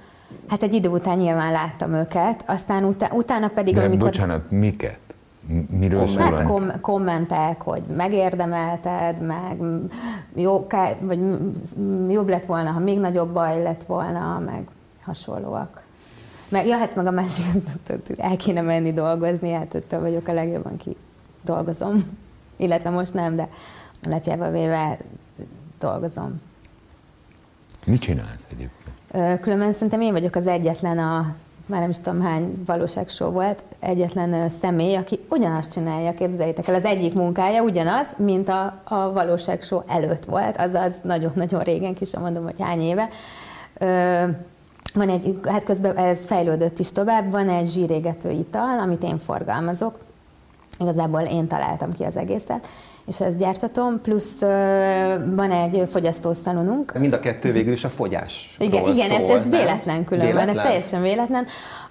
Hát 0.48 0.62
egy 0.62 0.74
idő 0.74 0.88
után 0.88 1.18
nyilván 1.18 1.52
láttam 1.52 1.92
őket, 1.92 2.44
aztán 2.46 2.84
utá- 2.84 3.12
utána 3.12 3.48
pedig, 3.48 3.74
De 3.74 3.84
amikor... 3.84 3.98
bocsánat, 3.98 4.50
miket? 4.50 4.98
Miről 5.68 6.06
szól? 6.06 6.20
Hát 6.20 6.42
kom- 6.42 6.80
kommentek, 6.80 7.62
hogy 7.62 7.82
megérdemelted, 7.96 9.20
meg 9.20 9.58
jó, 10.34 10.66
vagy 11.00 11.18
jobb 12.08 12.28
lett 12.28 12.46
volna, 12.46 12.70
ha 12.70 12.78
még 12.78 12.98
nagyobb 12.98 13.32
baj 13.32 13.62
lett 13.62 13.84
volna, 13.84 14.42
meg 14.44 14.64
hasonlóak. 15.02 15.82
Meg, 16.48 16.66
ja, 16.66 16.76
hát 16.76 16.96
meg 16.96 17.06
a 17.06 17.10
másik, 17.10 17.46
el 18.16 18.36
kéne 18.36 18.60
menni 18.60 18.92
dolgozni, 18.92 19.52
hát 19.52 19.74
ettől 19.74 20.00
vagyok 20.00 20.28
a 20.28 20.32
legjobban 20.32 20.76
ki 20.76 20.96
dolgozom. 21.44 22.18
Illetve 22.56 22.90
most 22.90 23.14
nem, 23.14 23.34
de 23.34 23.48
lepjával 24.08 24.50
véve 24.50 24.98
dolgozom. 25.78 26.40
Mit 27.86 28.00
csinálsz 28.00 28.46
egyébként? 28.50 29.40
Különben 29.40 29.72
szerintem 29.72 30.00
én 30.00 30.12
vagyok 30.12 30.34
az 30.34 30.46
egyetlen 30.46 30.98
a 30.98 31.34
már 31.66 31.80
nem 31.80 31.90
is 31.90 31.96
tudom 31.96 32.20
hány 32.20 32.62
valóságshow 32.66 33.30
volt, 33.30 33.64
egyetlen 33.80 34.48
személy, 34.48 34.94
aki 34.94 35.20
ugyanazt 35.28 35.72
csinálja, 35.72 36.12
képzeljétek 36.12 36.68
el, 36.68 36.74
az 36.74 36.84
egyik 36.84 37.14
munkája 37.14 37.62
ugyanaz, 37.62 38.14
mint 38.16 38.48
a, 38.48 38.80
a 38.84 39.12
valóságshow 39.12 39.82
előtt 39.86 40.24
volt, 40.24 40.56
azaz 40.56 40.94
nagyon-nagyon 41.02 41.60
régen, 41.60 41.94
ki 41.94 42.04
sem 42.04 42.22
mondom, 42.22 42.44
hogy 42.44 42.60
hány 42.60 42.80
éve. 42.80 43.08
Ö, 43.78 44.24
van 44.94 45.08
egy, 45.08 45.38
hát 45.44 45.64
közben 45.64 45.96
ez 45.96 46.24
fejlődött 46.24 46.78
is 46.78 46.92
tovább, 46.92 47.30
van 47.30 47.48
egy 47.48 47.68
zsírégető 47.70 48.30
ital, 48.30 48.78
amit 48.78 49.02
én 49.02 49.18
forgalmazok, 49.18 49.98
igazából 50.78 51.20
én 51.20 51.46
találtam 51.46 51.92
ki 51.92 52.04
az 52.04 52.16
egészet, 52.16 52.66
és 53.06 53.20
ezt 53.20 53.38
gyártatom, 53.38 54.00
plusz 54.00 54.40
van 55.34 55.50
egy 55.50 55.88
fogyasztószalonunk. 55.90 56.98
Mind 56.98 57.12
a 57.12 57.20
kettő 57.20 57.52
végül 57.52 57.72
is 57.72 57.84
a 57.84 57.88
fogyás. 57.88 58.54
Igen, 58.58 58.86
igen 58.86 59.08
szól, 59.08 59.30
ez, 59.30 59.38
ez 59.38 59.48
véletlen 59.48 60.04
különben, 60.04 60.32
véletlen? 60.32 60.56
ez 60.58 60.62
teljesen 60.62 61.02
véletlen. 61.02 61.46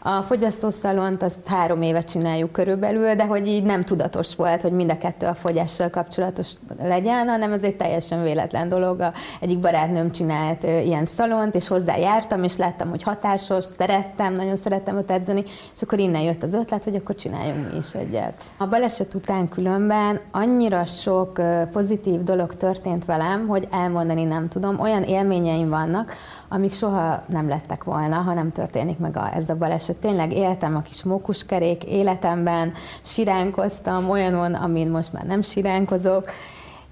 A 0.05 0.21
fogyasztószalont 0.21 1.23
azt 1.23 1.47
három 1.47 1.81
éve 1.81 2.01
csináljuk 2.01 2.51
körülbelül, 2.51 3.15
de 3.15 3.25
hogy 3.25 3.47
így 3.47 3.63
nem 3.63 3.81
tudatos 3.81 4.35
volt, 4.35 4.61
hogy 4.61 4.71
mind 4.71 4.89
a 4.89 4.97
kettő 4.97 5.25
a 5.25 5.33
fogyással 5.33 5.89
kapcsolatos 5.89 6.51
legyen, 6.81 7.27
hanem 7.27 7.51
ez 7.51 7.63
egy 7.63 7.75
teljesen 7.75 8.23
véletlen 8.23 8.69
dolog. 8.69 8.99
A 8.99 9.13
egyik 9.39 9.59
barátnőm 9.59 10.11
csinált 10.11 10.63
ilyen 10.63 11.05
szalont, 11.05 11.55
és 11.55 11.67
hozzájártam, 11.67 12.43
és 12.43 12.57
láttam, 12.57 12.89
hogy 12.89 13.03
hatásos, 13.03 13.65
szerettem, 13.77 14.33
nagyon 14.33 14.57
szerettem 14.57 14.97
ott 14.97 15.11
edzeni, 15.11 15.43
és 15.75 15.81
akkor 15.81 15.99
innen 15.99 16.21
jött 16.21 16.43
az 16.43 16.53
ötlet, 16.53 16.83
hogy 16.83 16.95
akkor 16.95 17.15
csináljunk 17.15 17.71
mi 17.71 17.77
is 17.77 17.93
egyet. 17.93 18.41
A 18.57 18.67
baleset 18.67 19.13
után 19.13 19.49
különben 19.49 20.19
annyira 20.31 20.85
sok 20.85 21.41
pozitív 21.71 22.23
dolog 22.23 22.55
történt 22.55 23.05
velem, 23.05 23.47
hogy 23.47 23.67
elmondani 23.71 24.23
nem 24.23 24.47
tudom. 24.47 24.79
Olyan 24.79 25.03
élményeim 25.03 25.69
vannak, 25.69 26.11
amik 26.53 26.73
soha 26.73 27.23
nem 27.27 27.47
lettek 27.47 27.83
volna, 27.83 28.15
ha 28.15 28.33
nem 28.33 28.51
történik 28.51 28.97
meg 28.97 29.17
a, 29.17 29.35
ez 29.35 29.49
a 29.49 29.55
baleset. 29.55 29.95
Tényleg 29.95 30.33
éltem 30.33 30.75
a 30.75 30.81
kis 30.81 31.03
mókuskerék 31.03 31.83
életemben, 31.83 32.73
siránkoztam 33.01 34.09
olyanon, 34.09 34.53
amin 34.53 34.87
most 34.87 35.13
már 35.13 35.23
nem 35.23 35.41
siránkozok. 35.41 36.29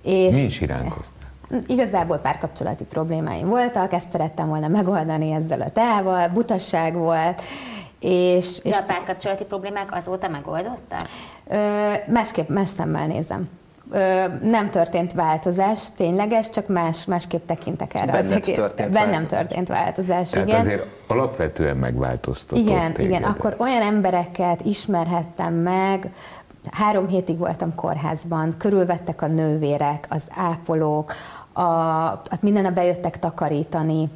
És 0.03 0.41
Mi 0.41 0.49
siránkoztam? 0.49 1.19
Igazából 1.67 2.17
párkapcsolati 2.17 2.83
problémáim 2.83 3.47
voltak, 3.47 3.93
ezt 3.93 4.11
szerettem 4.11 4.47
volna 4.47 4.67
megoldani 4.67 5.31
ezzel 5.31 5.61
a 5.61 5.71
teával, 5.71 6.27
butasság 6.27 6.95
volt, 6.95 7.41
és, 7.99 8.59
De 8.63 8.75
a 8.75 8.83
párkapcsolati 8.87 9.43
problémák 9.43 9.95
azóta 9.95 10.27
megoldottak? 10.27 11.01
Ö, 11.47 11.93
másképp, 12.07 12.49
más 12.49 12.69
szemmel 12.69 13.07
nézem 13.07 13.49
nem 14.41 14.69
történt 14.69 15.13
változás, 15.13 15.79
tényleges, 15.97 16.49
csak 16.49 16.67
más, 16.67 17.05
másképp 17.05 17.45
tekintek 17.47 17.93
erre 17.93 18.05
Benned 18.11 18.25
az 18.25 18.31
egész. 18.31 18.55
Történt 18.55 18.91
Bennem 18.91 19.11
változás. 19.11 19.39
történt 19.39 19.67
változás, 19.67 20.29
Tehát 20.29 20.47
igen. 20.47 20.59
azért 20.59 20.85
alapvetően 21.07 21.77
megváltoztatott 21.77 22.57
Igen, 22.59 22.93
téged. 22.93 23.11
igen. 23.11 23.23
Akkor 23.23 23.55
olyan 23.57 23.81
embereket 23.81 24.61
ismerhettem 24.61 25.53
meg, 25.53 26.11
három 26.71 27.07
hétig 27.07 27.37
voltam 27.37 27.75
kórházban, 27.75 28.53
körülvettek 28.57 29.21
a 29.21 29.27
nővérek, 29.27 30.07
az 30.09 30.23
ápolók, 30.35 31.13
a, 31.53 31.61
hát 31.61 32.41
minden 32.41 32.73
bejöttek 32.73 33.19
takarítani, 33.19 34.09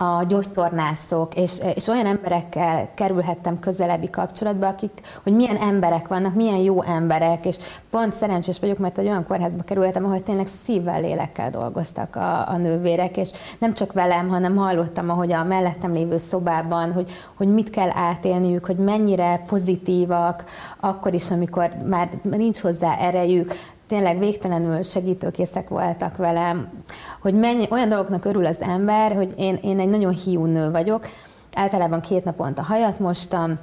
a 0.00 0.24
gyógytornászok, 0.24 1.34
és, 1.34 1.60
és 1.74 1.88
olyan 1.88 2.06
emberekkel 2.06 2.88
kerülhettem 2.94 3.58
közelebbi 3.58 4.10
kapcsolatba, 4.10 4.66
akik, 4.66 5.00
hogy 5.22 5.32
milyen 5.32 5.56
emberek 5.56 6.08
vannak, 6.08 6.34
milyen 6.34 6.56
jó 6.56 6.82
emberek, 6.82 7.46
és 7.46 7.56
pont 7.90 8.12
szerencsés 8.12 8.58
vagyok, 8.60 8.78
mert 8.78 8.98
egy 8.98 9.06
olyan 9.06 9.26
kórházba 9.26 9.62
kerültem, 9.62 10.04
ahol 10.04 10.22
tényleg 10.22 10.46
szívvel, 10.46 11.00
lélekkel 11.00 11.50
dolgoztak 11.50 12.16
a, 12.16 12.48
a 12.48 12.56
nővérek, 12.56 13.16
és 13.16 13.30
nem 13.58 13.74
csak 13.74 13.92
velem, 13.92 14.28
hanem 14.28 14.56
hallottam, 14.56 15.10
ahogy 15.10 15.32
a 15.32 15.44
mellettem 15.44 15.92
lévő 15.92 16.16
szobában, 16.16 16.92
hogy, 16.92 17.10
hogy 17.34 17.48
mit 17.48 17.70
kell 17.70 17.90
átélniük, 17.92 18.66
hogy 18.66 18.76
mennyire 18.76 19.44
pozitívak, 19.46 20.44
akkor 20.80 21.14
is, 21.14 21.30
amikor 21.30 21.70
már 21.84 22.10
nincs 22.22 22.58
hozzá 22.58 22.96
erejük, 22.96 23.52
tényleg 23.90 24.18
végtelenül 24.18 24.82
segítőkészek 24.82 25.68
voltak 25.68 26.16
velem, 26.16 26.68
hogy 27.20 27.34
mennyi, 27.34 27.66
olyan 27.70 27.88
dolgoknak 27.88 28.24
örül 28.24 28.46
az 28.46 28.60
ember, 28.60 29.14
hogy 29.14 29.32
én, 29.36 29.58
én 29.62 29.80
egy 29.80 29.88
nagyon 29.88 30.12
hiú 30.12 30.44
nő 30.44 30.70
vagyok, 30.70 31.06
általában 31.54 32.00
két 32.00 32.24
naponta 32.24 32.62
hajat 32.62 32.98
mostam, 32.98 33.58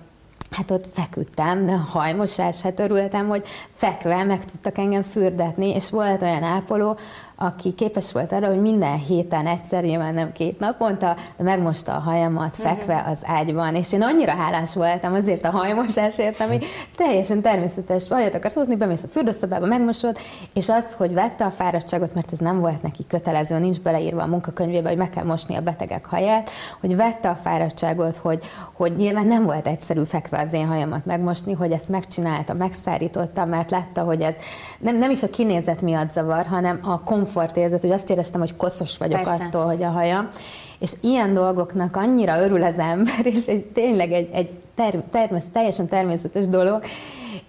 Hát 0.51 0.71
ott 0.71 0.85
feküdtem, 0.93 1.65
de 1.65 1.71
hajmosás, 1.71 2.61
hát 2.61 2.79
örültem, 2.79 3.27
hogy 3.27 3.45
fekve 3.73 4.23
meg 4.23 4.45
tudtak 4.45 4.77
engem 4.77 5.01
fürdetni, 5.01 5.69
és 5.73 5.89
volt 5.89 6.21
olyan 6.21 6.43
ápoló, 6.43 6.97
aki 7.39 7.73
képes 7.73 8.11
volt 8.11 8.31
arra, 8.31 8.47
hogy 8.47 8.61
minden 8.61 8.97
héten 8.97 9.47
egyszer, 9.47 9.83
nyilván 9.83 10.13
nem 10.13 10.31
két 10.31 10.59
naponta, 10.59 11.15
de 11.37 11.43
megmosta 11.43 11.93
a 11.93 11.99
hajamat 11.99 12.57
mhm. 12.57 12.67
fekve 12.67 13.03
az 13.07 13.21
ágyban, 13.25 13.75
és 13.75 13.93
én 13.93 14.01
annyira 14.01 14.31
hálás 14.31 14.73
voltam 14.73 15.13
azért 15.13 15.43
a 15.43 15.49
hajmosásért, 15.49 16.39
ami 16.39 16.59
teljesen 16.95 17.41
természetes. 17.41 18.07
Hajat 18.07 18.35
akarsz 18.35 18.55
hozni, 18.55 18.75
bemész 18.75 19.03
a 19.03 19.07
fürdőszobába, 19.07 19.65
megmosod, 19.65 20.17
és 20.53 20.69
az, 20.69 20.93
hogy 20.93 21.13
vette 21.13 21.45
a 21.45 21.51
fáradtságot, 21.51 22.13
mert 22.13 22.31
ez 22.31 22.39
nem 22.39 22.59
volt 22.59 22.81
neki 22.81 23.05
kötelező, 23.07 23.57
nincs 23.57 23.79
beleírva 23.79 24.21
a 24.21 24.27
munkakönyvébe, 24.27 24.89
hogy 24.89 24.97
meg 24.97 25.09
kell 25.09 25.25
mosni 25.25 25.55
a 25.55 25.61
betegek 25.61 26.05
haját, 26.05 26.49
hogy 26.79 26.95
vette 26.95 27.29
a 27.29 27.35
fáradtságot, 27.35 28.15
hogy, 28.15 28.43
hogy 28.73 28.95
nyilván 28.95 29.27
nem 29.27 29.43
volt 29.43 29.67
egyszerű 29.67 30.03
fekve 30.03 30.39
az 30.39 30.53
én 30.53 30.67
hajamat 30.67 31.05
megmosni, 31.05 31.53
hogy 31.53 31.71
ezt 31.71 31.89
megcsinálta, 31.89 32.53
megszárította, 32.53 33.45
mert 33.45 33.71
látta, 33.71 34.01
hogy 34.01 34.21
ez 34.21 34.35
nem, 34.79 34.97
nem 34.97 35.11
is 35.11 35.23
a 35.23 35.29
kinézet 35.29 35.81
miatt 35.81 36.09
zavar, 36.09 36.45
hanem 36.45 36.79
a 36.83 37.03
komfort 37.03 37.25
komfortérzet, 37.27 37.81
hogy 37.81 37.91
azt 37.91 38.09
éreztem, 38.09 38.39
hogy 38.39 38.55
koszos 38.55 38.97
vagyok 38.97 39.23
Persze. 39.23 39.43
attól, 39.43 39.65
hogy 39.65 39.83
a 39.83 39.89
haja. 39.89 40.27
És 40.79 40.91
ilyen 41.01 41.33
dolgoknak 41.33 41.95
annyira 41.95 42.41
örül 42.41 42.63
az 42.63 42.79
ember, 42.79 43.25
és 43.25 43.45
egy, 43.45 43.65
tényleg 43.65 44.11
egy, 44.11 44.29
egy 44.31 44.49
term, 44.75 44.99
termés, 45.11 45.43
teljesen 45.51 45.87
természetes 45.87 46.47
dolog, 46.47 46.83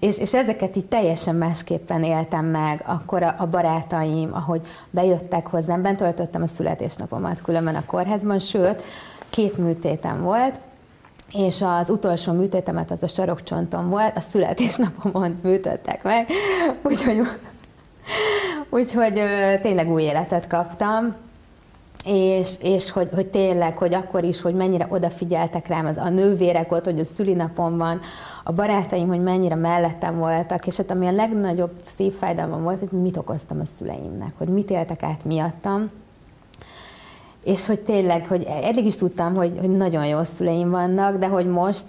és, 0.00 0.18
és 0.18 0.34
ezeket 0.34 0.76
így 0.76 0.86
teljesen 0.86 1.34
másképpen 1.34 2.02
éltem 2.02 2.44
meg, 2.44 2.84
akkor 2.86 3.22
a, 3.22 3.34
a 3.38 3.46
barátaim, 3.46 4.28
ahogy 4.32 4.62
bejöttek 4.90 5.46
hozzám, 5.46 5.82
bent 5.82 5.98
töltöttem 5.98 6.42
a 6.42 6.46
születésnapomat 6.46 7.42
különben 7.42 7.74
a 7.74 7.84
kórházban, 7.86 8.38
sőt, 8.38 8.82
két 9.30 9.58
műtétem 9.58 10.22
volt, 10.22 10.60
és 11.32 11.62
az 11.62 11.90
utolsó 11.90 12.32
műtétemet 12.32 12.90
az 12.90 13.02
a 13.02 13.06
sarokcsontom 13.06 13.88
volt, 13.88 14.16
a 14.16 14.20
születésnapomon 14.20 15.34
műtöttek 15.42 16.02
meg, 16.02 16.28
úgyhogy 16.82 17.20
Úgyhogy 18.70 19.22
tényleg 19.60 19.90
új 19.90 20.02
életet 20.02 20.46
kaptam, 20.46 21.14
és, 22.04 22.54
és 22.62 22.90
hogy, 22.90 23.08
hogy 23.14 23.26
tényleg, 23.26 23.76
hogy 23.76 23.94
akkor 23.94 24.24
is, 24.24 24.40
hogy 24.40 24.54
mennyire 24.54 24.86
odafigyeltek 24.90 25.66
rám 25.66 25.86
az, 25.86 25.96
a 25.96 26.08
nővérek 26.08 26.72
ott, 26.72 26.84
hogy 26.84 27.00
a 27.00 27.04
szülinapom 27.04 27.76
van, 27.76 28.00
a 28.44 28.52
barátaim, 28.52 29.08
hogy 29.08 29.20
mennyire 29.20 29.54
mellettem 29.54 30.18
voltak, 30.18 30.66
és 30.66 30.76
hát 30.76 30.90
ami 30.90 31.06
a 31.06 31.12
legnagyobb 31.12 31.70
szívfájdalmam 31.84 32.62
volt, 32.62 32.78
hogy 32.78 32.90
mit 32.90 33.16
okoztam 33.16 33.60
a 33.60 33.64
szüleimnek, 33.76 34.32
hogy 34.38 34.48
mit 34.48 34.70
éltek 34.70 35.02
át 35.02 35.24
miattam, 35.24 35.90
és 37.44 37.66
hogy 37.66 37.80
tényleg, 37.80 38.26
hogy 38.26 38.46
eddig 38.62 38.84
is 38.84 38.96
tudtam, 38.96 39.34
hogy, 39.34 39.52
hogy 39.60 39.70
nagyon 39.70 40.06
jó 40.06 40.22
szüleim 40.22 40.70
vannak, 40.70 41.16
de 41.16 41.26
hogy 41.26 41.46
most 41.46 41.86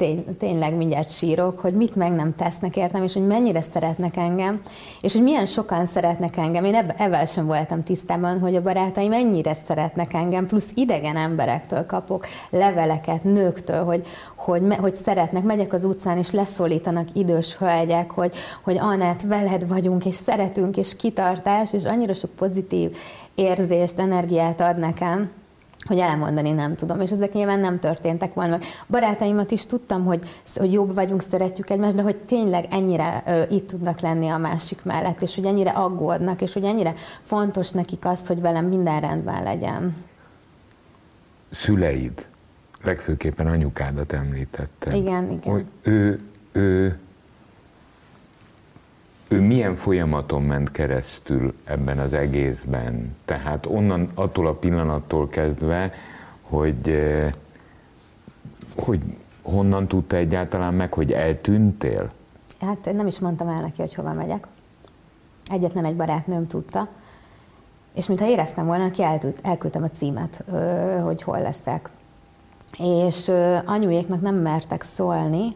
tény, 0.00 0.36
tényleg 0.38 0.76
mindjárt 0.76 1.10
sírok, 1.10 1.58
hogy 1.58 1.74
mit 1.74 1.96
meg 1.96 2.12
nem 2.12 2.34
tesznek 2.34 2.76
értem, 2.76 3.02
és 3.02 3.12
hogy 3.12 3.26
mennyire 3.26 3.62
szeretnek 3.72 4.16
engem, 4.16 4.60
és 5.00 5.12
hogy 5.12 5.22
milyen 5.22 5.46
sokan 5.46 5.86
szeretnek 5.86 6.36
engem. 6.36 6.64
Én 6.64 6.74
ebben 6.74 7.26
sem 7.26 7.46
voltam 7.46 7.82
tisztában, 7.82 8.40
hogy 8.40 8.56
a 8.56 8.62
barátaim 8.62 9.08
mennyire 9.08 9.54
szeretnek 9.54 10.14
engem, 10.14 10.46
plusz 10.46 10.70
idegen 10.74 11.16
emberektől 11.16 11.86
kapok 11.86 12.26
leveleket, 12.50 13.24
nőktől, 13.24 13.84
hogy, 13.84 14.06
hogy, 14.36 14.62
hogy 14.80 14.94
szeretnek, 14.94 15.42
megyek 15.42 15.72
az 15.72 15.84
utcán, 15.84 16.18
és 16.18 16.30
leszólítanak 16.30 17.08
idős 17.12 17.56
hölgyek, 17.56 18.10
hogy, 18.10 18.34
hogy 18.62 18.78
Anett, 18.78 19.22
veled 19.22 19.68
vagyunk, 19.68 20.06
és 20.06 20.14
szeretünk, 20.14 20.76
és 20.76 20.96
kitartás, 20.96 21.72
és 21.72 21.84
annyira 21.84 22.12
sok 22.12 22.30
pozitív 22.30 22.96
érzést, 23.34 23.98
energiát 23.98 24.60
ad 24.60 24.78
nekem, 24.78 25.30
hogy 25.86 25.98
elmondani 25.98 26.50
nem 26.50 26.74
tudom, 26.74 27.00
és 27.00 27.10
ezek 27.10 27.32
nyilván 27.32 27.58
nem 27.60 27.78
történtek 27.78 28.34
volna. 28.34 28.58
Barátaimat 28.88 29.50
is 29.50 29.66
tudtam, 29.66 30.04
hogy, 30.04 30.20
hogy 30.54 30.72
jobb 30.72 30.94
vagyunk, 30.94 31.22
szeretjük 31.22 31.70
egymást, 31.70 31.94
de 31.94 32.02
hogy 32.02 32.16
tényleg 32.16 32.66
ennyire 32.70 33.22
ö, 33.26 33.42
itt 33.54 33.68
tudnak 33.68 34.00
lenni 34.00 34.28
a 34.28 34.36
másik 34.36 34.84
mellett, 34.84 35.22
és 35.22 35.34
hogy 35.34 35.44
ennyire 35.44 35.70
aggódnak, 35.70 36.42
és 36.42 36.52
hogy 36.52 36.64
ennyire 36.64 36.92
fontos 37.22 37.70
nekik 37.70 38.04
az, 38.04 38.26
hogy 38.26 38.40
velem 38.40 38.64
minden 38.64 39.00
rendben 39.00 39.42
legyen. 39.42 39.96
Szüleid, 41.50 42.26
legfőképpen 42.82 43.46
anyukádat 43.46 44.12
említette. 44.12 44.96
Igen, 44.96 45.30
igen. 45.30 45.52
Hogy 45.52 45.64
ő, 45.82 46.20
ő 46.52 46.98
ő 49.32 49.40
milyen 49.40 49.76
folyamaton 49.76 50.42
ment 50.42 50.70
keresztül 50.70 51.54
ebben 51.64 51.98
az 51.98 52.12
egészben? 52.12 53.16
Tehát 53.24 53.66
onnan, 53.66 54.10
attól 54.14 54.46
a 54.46 54.54
pillanattól 54.54 55.28
kezdve, 55.28 55.92
hogy, 56.42 56.88
eh, 56.88 57.30
hogy 58.76 59.00
honnan 59.42 59.88
tudta 59.88 60.16
egyáltalán 60.16 60.74
meg, 60.74 60.92
hogy 60.92 61.12
eltűntél? 61.12 62.10
Hát 62.60 62.92
nem 62.92 63.06
is 63.06 63.18
mondtam 63.18 63.48
el 63.48 63.60
neki, 63.60 63.80
hogy 63.80 63.94
hova 63.94 64.12
megyek. 64.12 64.46
Egyetlen 65.46 65.84
egy 65.84 65.96
barátnőm 65.96 66.46
tudta, 66.46 66.88
és 67.94 68.06
mintha 68.06 68.26
éreztem 68.26 68.66
volna, 68.66 68.84
aki 68.84 69.02
elküldtem 69.42 69.82
a 69.82 69.90
címet, 69.90 70.44
hogy 71.02 71.22
hol 71.22 71.40
leszek. 71.40 71.90
És 72.78 73.30
anyujéknak 73.64 74.20
nem 74.20 74.34
mertek 74.34 74.82
szólni, 74.82 75.48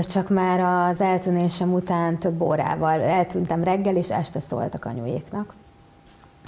csak 0.00 0.28
már 0.28 0.60
az 0.90 1.00
eltűnésem 1.00 1.72
után 1.72 2.18
több 2.18 2.40
órával 2.40 3.02
eltűntem 3.02 3.64
reggel, 3.64 3.96
és 3.96 4.10
este 4.10 4.40
szóltak 4.40 4.84
anyujéknak. 4.84 5.54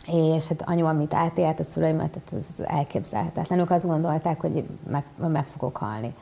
És 0.07 0.49
hát 0.49 0.63
anyu, 0.67 0.87
amit 0.87 1.15
átélt 1.15 1.61
a 1.61 1.65
szüleimet, 1.65 2.15
hát 2.15 2.41
ez 2.41 2.67
elképzelhetetlen. 2.67 3.59
Ők 3.59 3.71
azt 3.71 3.87
gondolták, 3.87 4.41
hogy 4.41 4.65
meg, 4.91 5.05
meg 5.17 5.47
fogok 5.47 5.77
halni. 5.77 6.13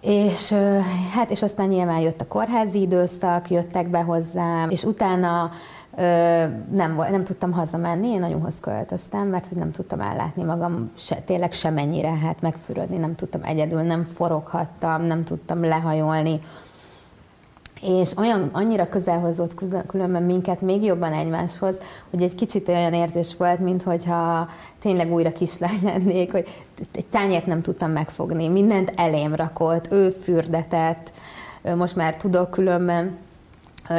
És 0.00 0.54
hát, 1.12 1.30
és 1.30 1.42
aztán 1.42 1.68
nyilván 1.68 2.00
jött 2.00 2.20
a 2.20 2.26
kórházi 2.26 2.80
időszak, 2.80 3.50
jöttek 3.50 3.88
be 3.88 4.02
hozzám, 4.02 4.70
és 4.70 4.84
utána 4.84 5.50
nem, 6.70 6.96
nem 7.10 7.24
tudtam 7.24 7.52
hazamenni, 7.52 8.08
én 8.08 8.22
anyuhoz 8.22 8.60
költöztem, 8.60 9.28
mert 9.28 9.48
hogy 9.48 9.58
nem 9.58 9.70
tudtam 9.70 10.00
ellátni 10.00 10.42
magam 10.42 10.90
se, 10.96 11.16
tényleg 11.16 11.52
semennyire, 11.52 12.18
hát 12.18 12.40
megfürödni, 12.40 12.96
nem 12.96 13.14
tudtam 13.14 13.42
egyedül, 13.44 13.80
nem 13.80 14.04
foroghattam, 14.04 15.02
nem 15.02 15.24
tudtam 15.24 15.64
lehajolni. 15.64 16.38
És 17.82 18.16
olyan, 18.16 18.48
annyira 18.52 18.88
közel 18.88 19.18
hozott 19.18 19.54
különben 19.86 20.22
minket 20.22 20.60
még 20.60 20.82
jobban 20.82 21.12
egymáshoz, 21.12 21.78
hogy 22.10 22.22
egy 22.22 22.34
kicsit 22.34 22.68
olyan 22.68 22.92
érzés 22.92 23.36
volt, 23.36 23.58
mintha 23.58 24.48
tényleg 24.78 25.12
újra 25.12 25.32
kislány 25.32 25.80
lennék, 25.82 26.30
hogy 26.30 26.64
egy 26.92 27.06
tányért 27.06 27.46
nem 27.46 27.62
tudtam 27.62 27.90
megfogni, 27.90 28.48
mindent 28.48 28.92
elém 28.96 29.34
rakott, 29.34 29.92
ő 29.92 30.10
fürdetett, 30.10 31.12
most 31.76 31.96
már 31.96 32.16
tudok 32.16 32.50
különben 32.50 33.16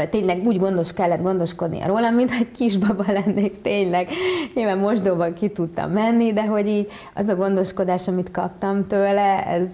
tényleg 0.09 0.41
úgy 0.45 0.59
gondos 0.59 0.93
kellett 0.93 1.21
gondoskodni 1.21 1.81
rólam, 1.85 2.13
mint 2.13 2.31
egy 2.31 2.51
kisbaba 2.51 3.03
lennék 3.23 3.61
tényleg. 3.61 4.09
Nyilván 4.53 4.77
mosdóban 4.77 5.33
ki 5.33 5.49
tudtam 5.49 5.91
menni, 5.91 6.33
de 6.33 6.45
hogy 6.45 6.67
így 6.67 6.89
az 7.13 7.27
a 7.27 7.35
gondoskodás, 7.35 8.07
amit 8.07 8.31
kaptam 8.31 8.83
tőle, 8.83 9.45
ez 9.45 9.69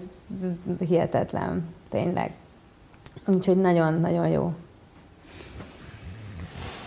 hihetetlen, 0.88 1.68
tényleg. 1.88 2.30
Úgyhogy 3.26 3.56
nagyon-nagyon 3.56 4.28
jó. 4.28 4.52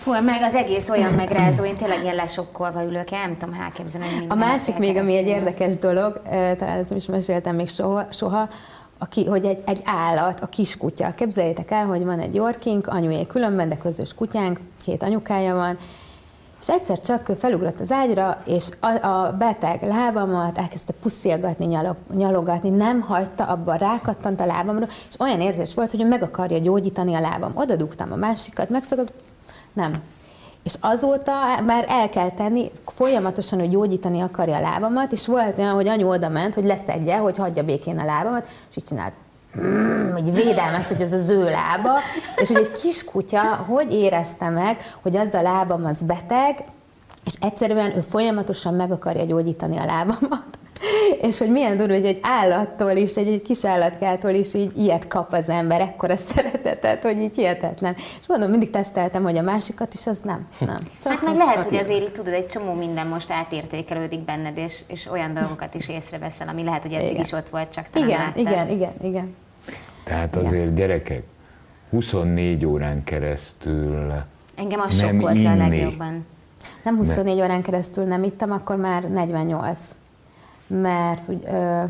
Hú, 0.03 0.11
meg 0.11 0.41
az 0.41 0.53
egész 0.53 0.89
olyan 0.89 1.13
megrázó, 1.13 1.63
én 1.63 1.75
tényleg 1.75 2.03
ilyen 2.03 2.15
lesokkolva 2.15 2.83
ülök, 2.83 3.09
nem 3.09 3.37
tudom 3.37 3.55
elképzelni. 3.61 4.25
A 4.27 4.35
másik 4.35 4.77
még, 4.77 4.97
ami 4.97 5.17
egy 5.17 5.27
érdekes 5.27 5.77
dolog, 5.77 6.21
talán 6.29 6.77
ezt 6.77 6.91
is 6.91 7.05
meséltem 7.05 7.55
még 7.55 7.67
soha, 7.67 8.07
soha 8.11 8.49
aki, 8.97 9.25
hogy 9.25 9.45
egy, 9.45 9.63
egy 9.65 9.81
állat, 9.85 10.39
a 10.39 10.47
kiskutya. 10.47 11.13
Képzeljétek 11.13 11.71
el, 11.71 11.85
hogy 11.85 12.03
van 12.03 12.19
egy 12.19 12.35
Yorkink, 12.35 12.87
anyujé 12.87 13.25
különben, 13.25 13.69
de 13.69 13.77
közös 13.77 14.13
kutyánk, 14.13 14.59
két 14.83 15.03
anyukája 15.03 15.55
van, 15.55 15.77
és 16.61 16.69
egyszer 16.69 16.99
csak 16.99 17.31
felugrott 17.37 17.79
az 17.79 17.91
ágyra, 17.91 18.41
és 18.45 18.69
a, 18.79 19.07
a 19.07 19.31
beteg 19.37 19.83
lábamat 19.83 20.57
elkezdte 20.57 20.93
puszilgatni, 21.01 21.65
nyalog, 21.65 21.95
nyalogatni, 22.13 22.69
nem 22.69 23.01
hagyta, 23.01 23.45
abban 23.45 23.77
rákattant 23.77 24.39
a 24.39 24.45
lábamra, 24.45 24.87
és 25.09 25.19
olyan 25.19 25.41
érzés 25.41 25.73
volt, 25.73 25.91
hogy 25.91 26.07
meg 26.07 26.23
akarja 26.23 26.57
gyógyítani 26.57 27.13
a 27.13 27.19
lábam. 27.19 27.51
Oda 27.55 27.75
dugtam 27.75 28.11
a 28.11 28.15
másikat, 28.15 28.69
megszakadt, 28.69 29.13
nem, 29.73 29.91
és 30.67 30.73
azóta 30.79 31.31
már 31.65 31.85
el 31.87 32.09
kell 32.09 32.31
tenni, 32.31 32.71
folyamatosan, 32.85 33.59
hogy 33.59 33.69
gyógyítani 33.69 34.21
akarja 34.21 34.55
a 34.55 34.59
lábamat, 34.59 35.11
és 35.11 35.27
volt 35.27 35.57
olyan, 35.57 35.73
hogy 35.73 35.87
anyu 35.87 36.09
oda 36.09 36.29
ment, 36.29 36.53
hogy 36.53 36.63
leszedje, 36.63 37.17
hogy 37.17 37.37
hagyja 37.37 37.63
békén 37.63 37.99
a 37.99 38.05
lábamat, 38.05 38.47
és 38.69 38.77
így 38.77 38.83
csinált. 38.83 39.13
Mm, 39.59 40.15
így 40.15 40.33
védelmezt, 40.33 40.87
hogy 40.87 41.01
az 41.01 41.11
az 41.11 41.29
ő 41.29 41.43
lába, 41.43 41.91
és 42.35 42.47
hogy 42.47 42.57
egy 42.57 42.71
kiskutya 42.71 43.41
hogy 43.41 43.93
érezte 43.93 44.49
meg, 44.49 44.77
hogy 45.01 45.17
az 45.17 45.33
a 45.33 45.41
lábam 45.41 45.85
az 45.85 46.01
beteg, 46.01 46.63
és 47.25 47.33
egyszerűen 47.41 47.95
ő 47.95 47.99
folyamatosan 47.99 48.73
meg 48.73 48.91
akarja 48.91 49.25
gyógyítani 49.25 49.77
a 49.77 49.85
lábamat, 49.85 50.56
és 51.21 51.37
hogy 51.37 51.51
milyen 51.51 51.77
durva, 51.77 51.93
hogy 51.93 52.05
egy 52.05 52.19
állattól 52.21 52.91
is, 52.91 53.15
egy, 53.15 53.27
egy 53.27 53.41
kis 53.41 53.65
állatkától 53.65 54.31
is 54.31 54.53
így 54.53 54.77
ilyet 54.77 55.07
kap 55.07 55.33
az 55.33 55.49
ember, 55.49 55.81
ekkora 55.81 56.15
szeretetet, 56.33 57.03
hogy 57.03 57.19
így 57.19 57.35
hihetetlen. 57.35 57.95
És 57.95 58.27
mondom, 58.27 58.49
mindig 58.49 58.69
teszteltem, 58.69 59.23
hogy 59.23 59.37
a 59.37 59.41
másikat 59.41 59.93
is, 59.93 60.07
az 60.07 60.19
nem. 60.19 60.47
nem. 60.59 60.79
Csak 61.01 61.11
hát 61.11 61.21
meg 61.21 61.35
lehet, 61.35 61.55
hát 61.55 61.63
hogy 61.63 61.77
azért 61.77 62.01
így 62.01 62.11
tudod, 62.11 62.33
egy 62.33 62.47
csomó 62.47 62.73
minden 62.73 63.07
most 63.07 63.31
átértékelődik 63.31 64.19
benned, 64.19 64.57
és, 64.57 64.81
és 64.87 65.07
olyan 65.11 65.33
dolgokat 65.33 65.75
is 65.75 65.87
észreveszel, 65.87 66.47
ami 66.47 66.63
lehet, 66.63 66.81
hogy 66.81 66.93
eddig 66.93 67.09
igen. 67.09 67.23
is 67.23 67.31
ott 67.31 67.49
volt, 67.49 67.71
csak 67.71 67.89
te 67.89 67.99
igen, 67.99 68.09
láttad. 68.09 68.37
Igen, 68.37 68.69
igen, 68.69 68.93
igen. 69.01 69.35
Tehát 70.03 70.35
azért 70.35 70.53
igen. 70.53 70.75
gyerekek, 70.75 71.23
24 71.89 72.65
órán 72.65 73.03
keresztül 73.03 74.13
Engem 74.55 74.79
az 74.79 75.01
nem 75.01 75.19
sokkolt 75.19 75.45
a 75.45 75.55
legjobban. 75.55 76.25
Nem 76.83 76.95
24 76.95 77.39
órán 77.39 77.61
keresztül 77.61 78.03
nem 78.03 78.23
ittam, 78.23 78.51
akkor 78.51 78.75
már 78.75 79.03
48 79.03 79.83
mert 80.67 81.29
úgy, 81.29 81.43
ö, 81.45 81.83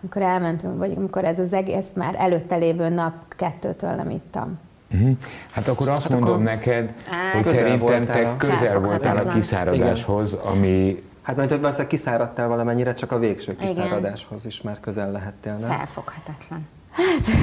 amikor 0.00 0.22
elmentünk, 0.22 0.78
vagy 0.78 0.92
amikor 0.96 1.24
ez 1.24 1.38
az 1.38 1.52
egész 1.52 1.92
már 1.94 2.14
előtte 2.18 2.56
lévő 2.56 2.88
nap 2.88 3.14
kettőtől 3.28 3.90
nem 3.90 4.10
ittam. 4.10 4.58
Uh-huh. 4.92 5.16
Hát 5.50 5.68
akkor 5.68 5.88
azt 5.88 6.02
hát 6.02 6.10
mondom 6.10 6.30
akkor 6.30 6.42
neked, 6.42 6.94
Á, 7.10 7.34
hogy 7.34 7.44
szerintem 7.44 8.04
te 8.06 8.36
közel 8.36 8.80
voltál 8.80 9.16
a 9.16 9.32
kiszáradáshoz, 9.32 10.32
Igen. 10.32 10.44
ami... 10.44 11.02
Hát 11.22 11.36
mert 11.36 11.50
hogy 11.50 11.60
valószínűleg 11.60 11.92
kiszáradtál 11.92 12.48
valamennyire, 12.48 12.94
csak 12.94 13.12
a 13.12 13.18
végső 13.18 13.56
kiszáradáshoz 13.56 14.44
is 14.44 14.62
már 14.62 14.80
közel 14.80 15.10
lehettél, 15.10 15.52
nem? 15.52 15.70
Felfoghatatlan. 15.70 16.66
Hát, 16.90 17.36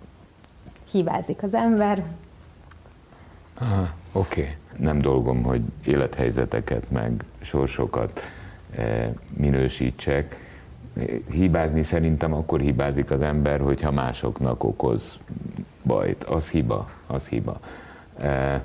hibázik 0.92 1.42
az 1.42 1.54
ember. 1.54 2.02
Aha, 3.60 3.88
oké. 4.12 4.40
Okay. 4.40 4.54
Nem 4.76 5.00
dolgom, 5.00 5.42
hogy 5.42 5.60
élethelyzeteket, 5.84 6.90
meg 6.90 7.24
sorsokat 7.40 8.22
minősítsek. 9.36 10.46
Hibázni 11.30 11.82
szerintem 11.82 12.32
akkor 12.32 12.60
hibázik 12.60 13.10
az 13.10 13.20
ember, 13.20 13.60
hogyha 13.60 13.90
másoknak 13.90 14.64
okoz 14.64 15.18
bajt. 15.82 16.24
Az 16.24 16.48
hiba, 16.48 16.88
az 17.06 17.28
hiba. 17.28 17.60
E, 18.18 18.62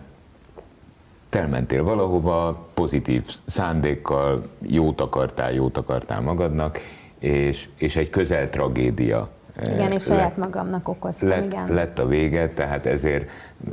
te 1.30 1.39
elmentél 1.39 1.84
valahova, 1.84 2.68
pozitív 2.74 3.24
szándékkal, 3.46 4.48
jót 4.62 5.02
akartál, 5.02 5.54
jót 5.54 5.78
akartál 5.78 6.22
magadnak, 6.22 6.80
és, 7.20 7.70
és 7.76 7.96
egy 7.96 8.10
közel 8.10 8.50
tragédia 8.50 9.30
igen, 9.62 9.92
és 9.92 10.08
lett, 10.08 10.18
saját 10.18 10.38
magamnak 10.38 10.88
okoztam, 10.88 11.30
lett, 11.30 11.44
igen. 11.44 11.74
Lett 11.74 12.00
a 12.00 12.06
vége, 12.06 12.50
tehát 12.50 12.86
ezért 12.86 13.30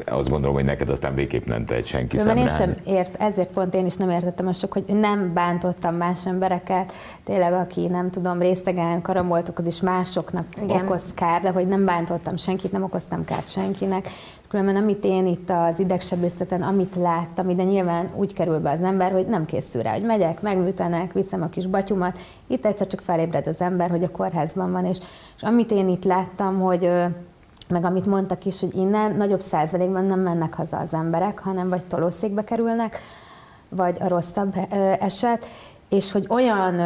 azt 0.07 0.31
gondolom, 0.31 0.55
hogy 0.55 0.65
neked 0.65 0.89
aztán 0.89 1.15
végképp 1.15 1.47
nem 1.47 1.65
tehet 1.65 1.87
senki 1.87 2.17
De 2.17 2.35
én 2.35 2.49
sem 2.49 2.75
ért, 2.87 3.17
ezért 3.21 3.49
pont 3.49 3.75
én 3.75 3.85
is 3.87 3.95
nem 3.95 4.11
értettem 4.11 4.47
azt 4.47 4.59
sok, 4.59 4.73
hogy 4.73 4.85
nem 4.87 5.33
bántottam 5.35 5.95
más 5.95 6.27
embereket, 6.27 6.93
tényleg 7.25 7.53
aki 7.53 7.87
nem 7.87 8.11
tudom, 8.11 8.41
részegen 8.41 9.03
karamboltok, 9.03 9.59
az 9.59 9.67
is 9.67 9.81
másoknak 9.81 10.47
Igen. 10.63 10.83
okoz 10.83 11.03
kár, 11.15 11.41
de 11.41 11.51
hogy 11.51 11.67
nem 11.67 11.85
bántottam 11.85 12.37
senkit, 12.37 12.73
nem 12.73 12.83
okoztam 12.83 13.25
kárt 13.25 13.49
senkinek, 13.49 14.09
Különben 14.51 14.77
amit 14.77 15.05
én 15.05 15.27
itt 15.27 15.51
az 15.51 15.79
idegsebészeten, 15.79 16.63
amit 16.63 16.97
láttam, 16.97 17.49
ide 17.49 17.63
nyilván 17.63 18.11
úgy 18.15 18.33
kerül 18.33 18.59
be 18.59 18.71
az 18.71 18.81
ember, 18.81 19.13
hogy 19.13 19.27
nem 19.27 19.45
készül 19.45 19.83
rá, 19.83 19.93
hogy 19.93 20.03
megyek, 20.03 20.43
megműtenek, 20.43 21.13
viszem 21.13 21.43
a 21.43 21.49
kis 21.49 21.67
batyumat, 21.67 22.19
itt 22.47 22.65
egyszer 22.65 22.87
csak 22.87 23.01
felébred 23.01 23.47
az 23.47 23.61
ember, 23.61 23.91
hogy 23.91 24.03
a 24.03 24.11
kórházban 24.11 24.73
van, 24.73 24.85
és, 24.85 24.99
és 25.37 25.43
amit 25.43 25.71
én 25.71 25.89
itt 25.89 26.05
láttam, 26.05 26.61
hogy 26.61 26.91
meg 27.69 27.85
amit 27.85 28.07
mondtak 28.07 28.45
is, 28.45 28.61
hogy 28.61 28.77
innen 28.77 29.17
nagyobb 29.17 29.41
százalékban 29.41 30.05
nem 30.05 30.21
mennek 30.21 30.55
haza 30.55 30.77
az 30.77 30.95
emberek, 30.95 31.39
hanem 31.39 31.69
vagy 31.69 31.85
tolószékbe 31.85 32.45
kerülnek, 32.45 32.99
vagy 33.69 33.97
a 34.01 34.09
rosszabb 34.09 34.55
eset, 34.99 35.47
és 35.89 36.13
hogy 36.13 36.27
olyan 36.29 36.77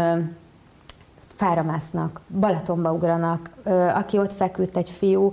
fáramásznak, 1.36 2.20
Balatonba 2.40 2.92
ugranak, 2.92 3.50
aki 3.94 4.18
ott 4.18 4.32
feküdt 4.32 4.76
egy 4.76 4.90
fiú, 4.90 5.32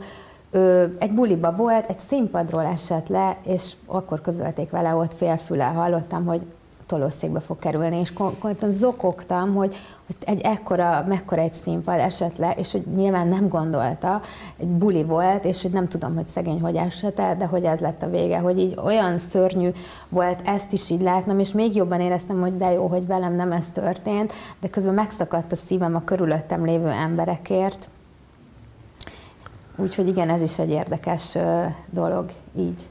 egy 0.99 1.11
buliba 1.13 1.51
volt, 1.51 1.89
egy 1.89 1.99
színpadról 1.99 2.65
esett 2.65 3.07
le, 3.07 3.37
és 3.43 3.73
akkor 3.85 4.21
közölték 4.21 4.69
vele, 4.69 4.95
ott 4.95 5.13
félfüle 5.13 5.63
hallottam, 5.63 6.25
hogy 6.25 6.41
tolószékbe 6.91 7.39
fog 7.39 7.59
kerülni, 7.59 7.99
és 7.99 8.13
konkrétan 8.13 8.71
zokogtam, 8.71 9.53
hogy, 9.55 9.75
hogy 10.05 10.15
egy 10.25 10.41
ekkora, 10.41 11.03
mekkora 11.07 11.41
egy 11.41 11.53
színpad 11.53 11.99
esett 11.99 12.37
le, 12.37 12.51
és 12.51 12.71
hogy 12.71 12.83
nyilván 12.95 13.27
nem 13.27 13.47
gondolta, 13.47 14.21
egy 14.57 14.67
buli 14.67 15.03
volt, 15.03 15.45
és 15.45 15.61
hogy 15.61 15.71
nem 15.71 15.85
tudom, 15.85 16.15
hogy 16.15 16.27
szegény 16.27 16.61
hogy 16.61 16.75
esett 16.75 17.19
el, 17.19 17.35
de 17.37 17.45
hogy 17.45 17.63
ez 17.63 17.79
lett 17.79 18.01
a 18.01 18.09
vége, 18.09 18.37
hogy 18.37 18.59
így 18.59 18.79
olyan 18.83 19.17
szörnyű 19.17 19.69
volt 20.09 20.41
ezt 20.45 20.73
is 20.73 20.89
így 20.89 21.01
látnom, 21.01 21.39
és 21.39 21.51
még 21.51 21.75
jobban 21.75 21.99
éreztem, 22.01 22.39
hogy 22.39 22.57
de 22.57 22.71
jó, 22.71 22.87
hogy 22.87 23.07
velem 23.07 23.33
nem 23.33 23.51
ez 23.51 23.69
történt, 23.73 24.33
de 24.59 24.67
közben 24.67 24.93
megszakadt 24.93 25.51
a 25.51 25.55
szívem 25.55 25.95
a 25.95 26.01
körülöttem 26.01 26.65
lévő 26.65 26.89
emberekért, 26.89 27.89
Úgyhogy 29.75 30.07
igen, 30.07 30.29
ez 30.29 30.41
is 30.41 30.59
egy 30.59 30.69
érdekes 30.69 31.37
dolog 31.89 32.25
így. 32.57 32.87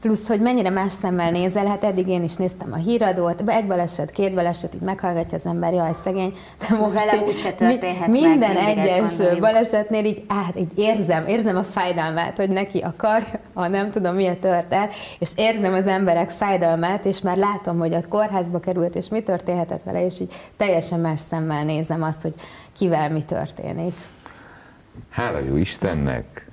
Plusz, 0.00 0.28
hogy 0.28 0.40
mennyire 0.40 0.70
más 0.70 0.92
szemmel 0.92 1.30
nézel, 1.30 1.66
hát 1.66 1.84
eddig 1.84 2.08
én 2.08 2.22
is 2.22 2.36
néztem 2.36 2.72
a 2.72 2.76
híradót, 2.76 3.42
egy 3.46 3.66
baleset, 3.66 4.10
két 4.10 4.34
baleset, 4.34 4.74
így 4.74 4.80
meghallgatja 4.80 5.38
az 5.38 5.46
ember, 5.46 5.72
jaj, 5.72 5.92
szegény, 5.92 6.32
de 6.68 6.76
most 6.76 6.92
Vele 6.92 7.16
így 7.16 7.54
mi, 8.08 8.20
minden 8.20 8.54
meg, 8.54 8.78
egyes 8.78 9.38
balesetnél 9.40 10.04
így, 10.04 10.24
át, 10.28 10.58
így 10.58 10.70
érzem, 10.74 11.26
érzem 11.26 11.56
a 11.56 11.62
fájdalmát, 11.62 12.36
hogy 12.36 12.48
neki 12.48 12.78
akar, 12.78 13.22
ha 13.54 13.68
nem 13.68 13.90
tudom, 13.90 14.14
milyen 14.14 14.38
tört 14.38 14.72
el, 14.72 14.88
és 15.18 15.30
érzem 15.36 15.72
az 15.72 15.86
emberek 15.86 16.30
fájdalmát, 16.30 17.04
és 17.04 17.20
már 17.20 17.36
látom, 17.36 17.78
hogy 17.78 17.94
a 17.94 18.00
kórházba 18.08 18.60
került, 18.60 18.94
és 18.94 19.08
mi 19.08 19.22
történhetett 19.22 19.82
vele, 19.82 20.04
és 20.04 20.20
így 20.20 20.32
teljesen 20.56 21.00
más 21.00 21.20
szemmel 21.20 21.64
nézem 21.64 22.02
azt, 22.02 22.22
hogy 22.22 22.34
kivel 22.72 23.10
mi 23.10 23.22
történik. 23.22 23.94
Hála 25.10 25.38
jó 25.38 25.56
Istennek, 25.56 26.50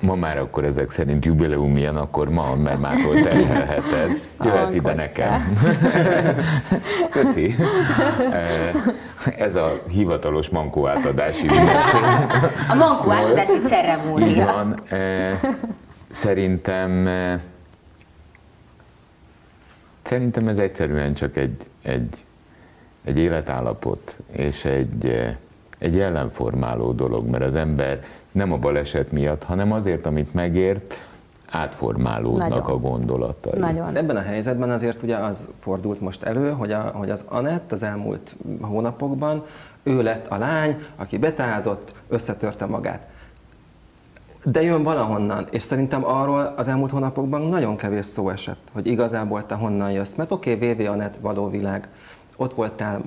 Ma 0.00 0.14
már 0.14 0.38
akkor 0.38 0.64
ezek 0.64 0.90
szerint 0.90 1.24
jubileum 1.24 1.76
ilyen, 1.76 1.96
akkor 1.96 2.28
ma, 2.28 2.54
mert 2.54 2.80
mától 2.80 3.20
terhelheted. 3.20 4.20
Jöhet 4.44 4.74
ide 4.74 4.94
nekem. 4.94 5.58
Köszi. 7.10 7.54
Ez 9.38 9.54
a 9.54 9.82
hivatalos 9.88 10.48
mankó 10.48 10.86
átadási 10.86 11.48
A 12.68 12.74
mankó 12.74 13.10
átadási 13.10 13.58
ceremónia. 13.58 14.44
van. 14.44 14.74
Eh, 14.88 15.40
szerintem 16.10 17.06
eh, 17.06 17.40
Szerintem 20.02 20.48
ez 20.48 20.58
egyszerűen 20.58 21.14
csak 21.14 21.36
egy, 21.36 21.56
egy, 21.82 22.24
egy 23.04 23.18
életállapot, 23.18 24.20
és 24.32 24.64
egy, 24.64 25.36
egy 25.78 25.98
ellenformáló 25.98 26.92
dolog, 26.92 27.28
mert 27.28 27.44
az 27.44 27.54
ember 27.54 28.04
nem 28.32 28.52
a 28.52 28.56
baleset 28.56 29.12
miatt, 29.12 29.42
hanem 29.42 29.72
azért, 29.72 30.06
amit 30.06 30.34
megért, 30.34 31.00
átformálódnak 31.50 32.48
Nagyon. 32.48 32.64
a 32.64 32.78
gondolatai. 32.78 33.58
Nagyon. 33.58 33.96
Ebben 33.96 34.16
a 34.16 34.20
helyzetben 34.20 34.70
azért 34.70 35.02
ugye 35.02 35.16
az 35.16 35.48
fordult 35.58 36.00
most 36.00 36.22
elő, 36.22 36.50
hogy, 36.50 36.72
a, 36.72 36.80
hogy 36.94 37.10
az 37.10 37.24
Anett 37.28 37.72
az 37.72 37.82
elmúlt 37.82 38.36
hónapokban, 38.60 39.44
ő 39.82 40.02
lett 40.02 40.26
a 40.26 40.36
lány, 40.36 40.82
aki 40.96 41.18
betázott, 41.18 41.94
összetörte 42.08 42.66
magát. 42.66 43.08
De 44.42 44.62
jön 44.62 44.82
valahonnan, 44.82 45.46
és 45.50 45.62
szerintem 45.62 46.04
arról 46.04 46.54
az 46.56 46.68
elmúlt 46.68 46.90
hónapokban 46.90 47.42
nagyon 47.42 47.76
kevés 47.76 48.06
szó 48.06 48.28
esett, 48.28 48.68
hogy 48.72 48.86
igazából 48.86 49.46
te 49.46 49.54
honnan 49.54 49.90
jössz. 49.90 50.14
Mert 50.14 50.32
oké, 50.32 50.54
okay, 50.54 50.74
VV 50.74 50.90
Anett 50.90 51.16
való 51.20 51.50
világ, 51.50 51.88
ott 52.36 52.54
voltál 52.54 53.02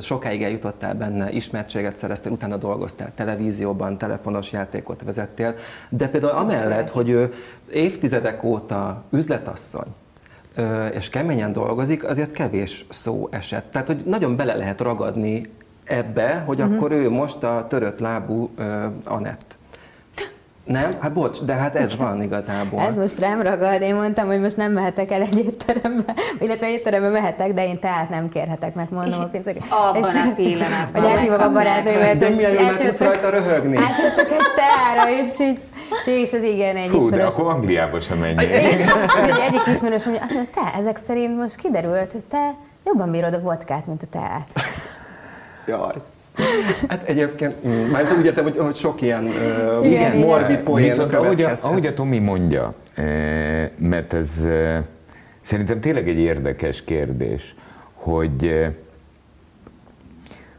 sokáig 0.00 0.42
eljutottál 0.42 0.94
benne, 0.94 1.30
ismertséget 1.30 1.96
szereztél, 1.96 2.32
utána 2.32 2.56
dolgoztál 2.56 3.12
televízióban, 3.14 3.98
telefonos 3.98 4.52
játékot 4.52 5.02
vezettél, 5.04 5.54
de 5.88 6.08
például 6.08 6.32
amellett, 6.32 6.90
hogy 6.90 7.08
ő 7.08 7.34
évtizedek 7.72 8.42
óta 8.44 9.02
üzletasszony, 9.10 9.88
és 10.92 11.08
keményen 11.08 11.52
dolgozik, 11.52 12.04
azért 12.04 12.32
kevés 12.32 12.84
szó 12.90 13.28
esett. 13.30 13.70
Tehát, 13.70 13.86
hogy 13.86 14.02
nagyon 14.04 14.36
bele 14.36 14.54
lehet 14.54 14.80
ragadni 14.80 15.50
ebbe, 15.84 16.42
hogy 16.46 16.60
uh-huh. 16.60 16.76
akkor 16.76 16.92
ő 16.92 17.10
most 17.10 17.42
a 17.42 17.66
törött 17.68 17.98
lábú 17.98 18.50
uh, 18.58 18.84
Anett. 19.04 19.58
Nem? 20.70 20.96
Hát 21.00 21.12
bocs, 21.12 21.42
de 21.42 21.52
hát 21.52 21.76
ez 21.76 21.96
van 21.96 22.22
igazából. 22.22 22.80
Ez 22.80 22.96
most 22.96 23.18
rám 23.18 23.42
ragad. 23.42 23.82
Én 23.82 23.94
mondtam, 23.94 24.26
hogy 24.26 24.40
most 24.40 24.56
nem 24.56 24.72
mehetek 24.72 25.10
el 25.10 25.20
egy 25.20 25.38
étterembe, 25.38 26.14
illetve 26.40 26.70
étterembe 26.70 27.08
mehetek, 27.08 27.52
de 27.52 27.66
én 27.66 27.78
tehát 27.78 28.08
nem 28.08 28.28
kérhetek, 28.28 28.74
mert 28.74 28.90
mondom 28.90 29.20
a 29.26 29.26
pénzeket. 29.26 29.62
Abban 29.68 30.02
a 30.02 30.32
pillanatban. 30.36 31.02
Vagy 31.02 31.10
áthívom 31.10 31.40
a 31.40 31.52
barátaimat. 31.52 32.16
De 32.16 32.28
milyen 32.28 32.52
jól 32.52 32.76
tudsz 32.76 33.00
rajta 33.00 33.30
röhögni. 33.30 33.76
Átjöttök 33.76 34.30
egy 34.30 34.46
teára, 34.54 35.10
és 35.20 35.38
így 35.40 35.58
és 36.04 36.32
az 36.32 36.42
igen, 36.42 36.76
egy 36.76 36.90
Hú, 36.90 36.96
ismerős. 36.96 37.18
de 37.18 37.24
akkor 37.24 37.52
Angliába 37.52 38.00
sem 38.00 38.18
menjél. 38.18 38.50
egy 39.26 39.38
egyik 39.46 39.66
ismerős, 39.66 40.04
hogy 40.04 40.18
azt 40.22 40.32
mondja, 40.32 40.50
te, 40.52 40.78
ezek 40.78 40.96
szerint 40.96 41.36
most 41.36 41.56
kiderült, 41.56 42.12
hogy 42.12 42.24
te 42.24 42.54
jobban 42.84 43.10
bírod 43.10 43.34
a 43.34 43.40
vodkát, 43.40 43.86
mint 43.86 44.02
a 44.02 44.06
teát. 44.10 44.48
Jaj. 45.66 45.94
Hát 46.88 47.08
egyébként, 47.08 47.66
mm, 47.66 47.90
már 47.90 48.04
úgy 48.18 48.24
értem, 48.24 48.44
hogy, 48.44 48.56
hogy 48.56 48.76
sok 48.76 49.00
ilyen 49.00 49.24
uh, 49.24 49.86
igen, 49.86 50.16
morbid 50.16 50.60
poén 50.60 50.88
Viszont 50.88 51.14
ahogy 51.14 51.42
a, 51.42 51.52
ahogy 51.62 51.86
a 51.86 51.94
Tomi 51.94 52.18
mondja, 52.18 52.72
mert 53.76 54.12
ez 54.12 54.46
szerintem 55.40 55.80
tényleg 55.80 56.08
egy 56.08 56.18
érdekes 56.18 56.84
kérdés, 56.84 57.54
hogy, 57.94 58.66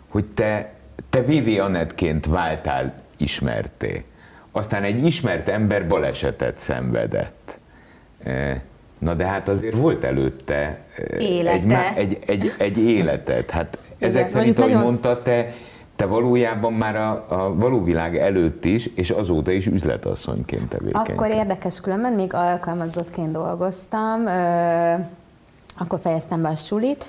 hogy 0.09 0.25
te, 0.25 0.71
te 1.09 1.21
Vivi 1.21 1.59
Anetként 1.59 2.25
váltál 2.25 2.93
ismerté. 3.17 4.03
Aztán 4.51 4.83
egy 4.83 5.05
ismert 5.05 5.49
ember 5.49 5.87
balesetet 5.87 6.57
szenvedett. 6.59 7.59
Na 8.97 9.13
de 9.13 9.25
hát 9.25 9.47
azért 9.47 9.75
volt 9.75 10.03
előtte 10.03 10.79
Élete. 11.17 11.93
egy, 11.95 12.17
egy, 12.17 12.23
egy, 12.27 12.53
egy 12.57 12.77
életet. 12.77 13.49
Hát 13.49 13.77
ezek 14.01 14.19
Igen, 14.19 14.27
szerint, 14.27 14.57
ahogy 14.57 14.69
nagyon... 14.69 14.85
mondta, 14.85 15.21
te 15.21 15.53
te 16.01 16.07
valójában 16.07 16.73
már 16.73 16.95
a, 16.95 17.25
a 17.27 17.55
való 17.55 17.83
világ 17.83 18.17
előtt 18.17 18.65
is, 18.65 18.89
és 18.95 19.09
azóta 19.09 19.51
is 19.51 19.65
üzletasszonyként 19.65 20.69
tevékenykedtél. 20.69 21.15
Akkor 21.15 21.27
érdekes 21.27 21.81
különben, 21.81 22.13
még 22.13 22.33
alkalmazottként 22.33 23.31
dolgoztam, 23.31 24.25
akkor 25.77 25.99
fejeztem 25.99 26.41
be 26.41 26.47
a 26.47 26.55
sulit, 26.55 27.05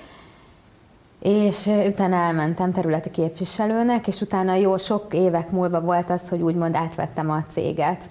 és 1.19 1.65
utána 1.65 2.15
elmentem 2.15 2.71
területi 2.71 3.09
képviselőnek, 3.09 4.07
és 4.07 4.21
utána 4.21 4.55
jó 4.55 4.77
sok 4.77 5.13
évek 5.13 5.51
múlva 5.51 5.81
volt 5.81 6.09
az, 6.09 6.29
hogy 6.29 6.41
úgymond 6.41 6.75
átvettem 6.75 7.29
a 7.29 7.43
céget. 7.47 8.09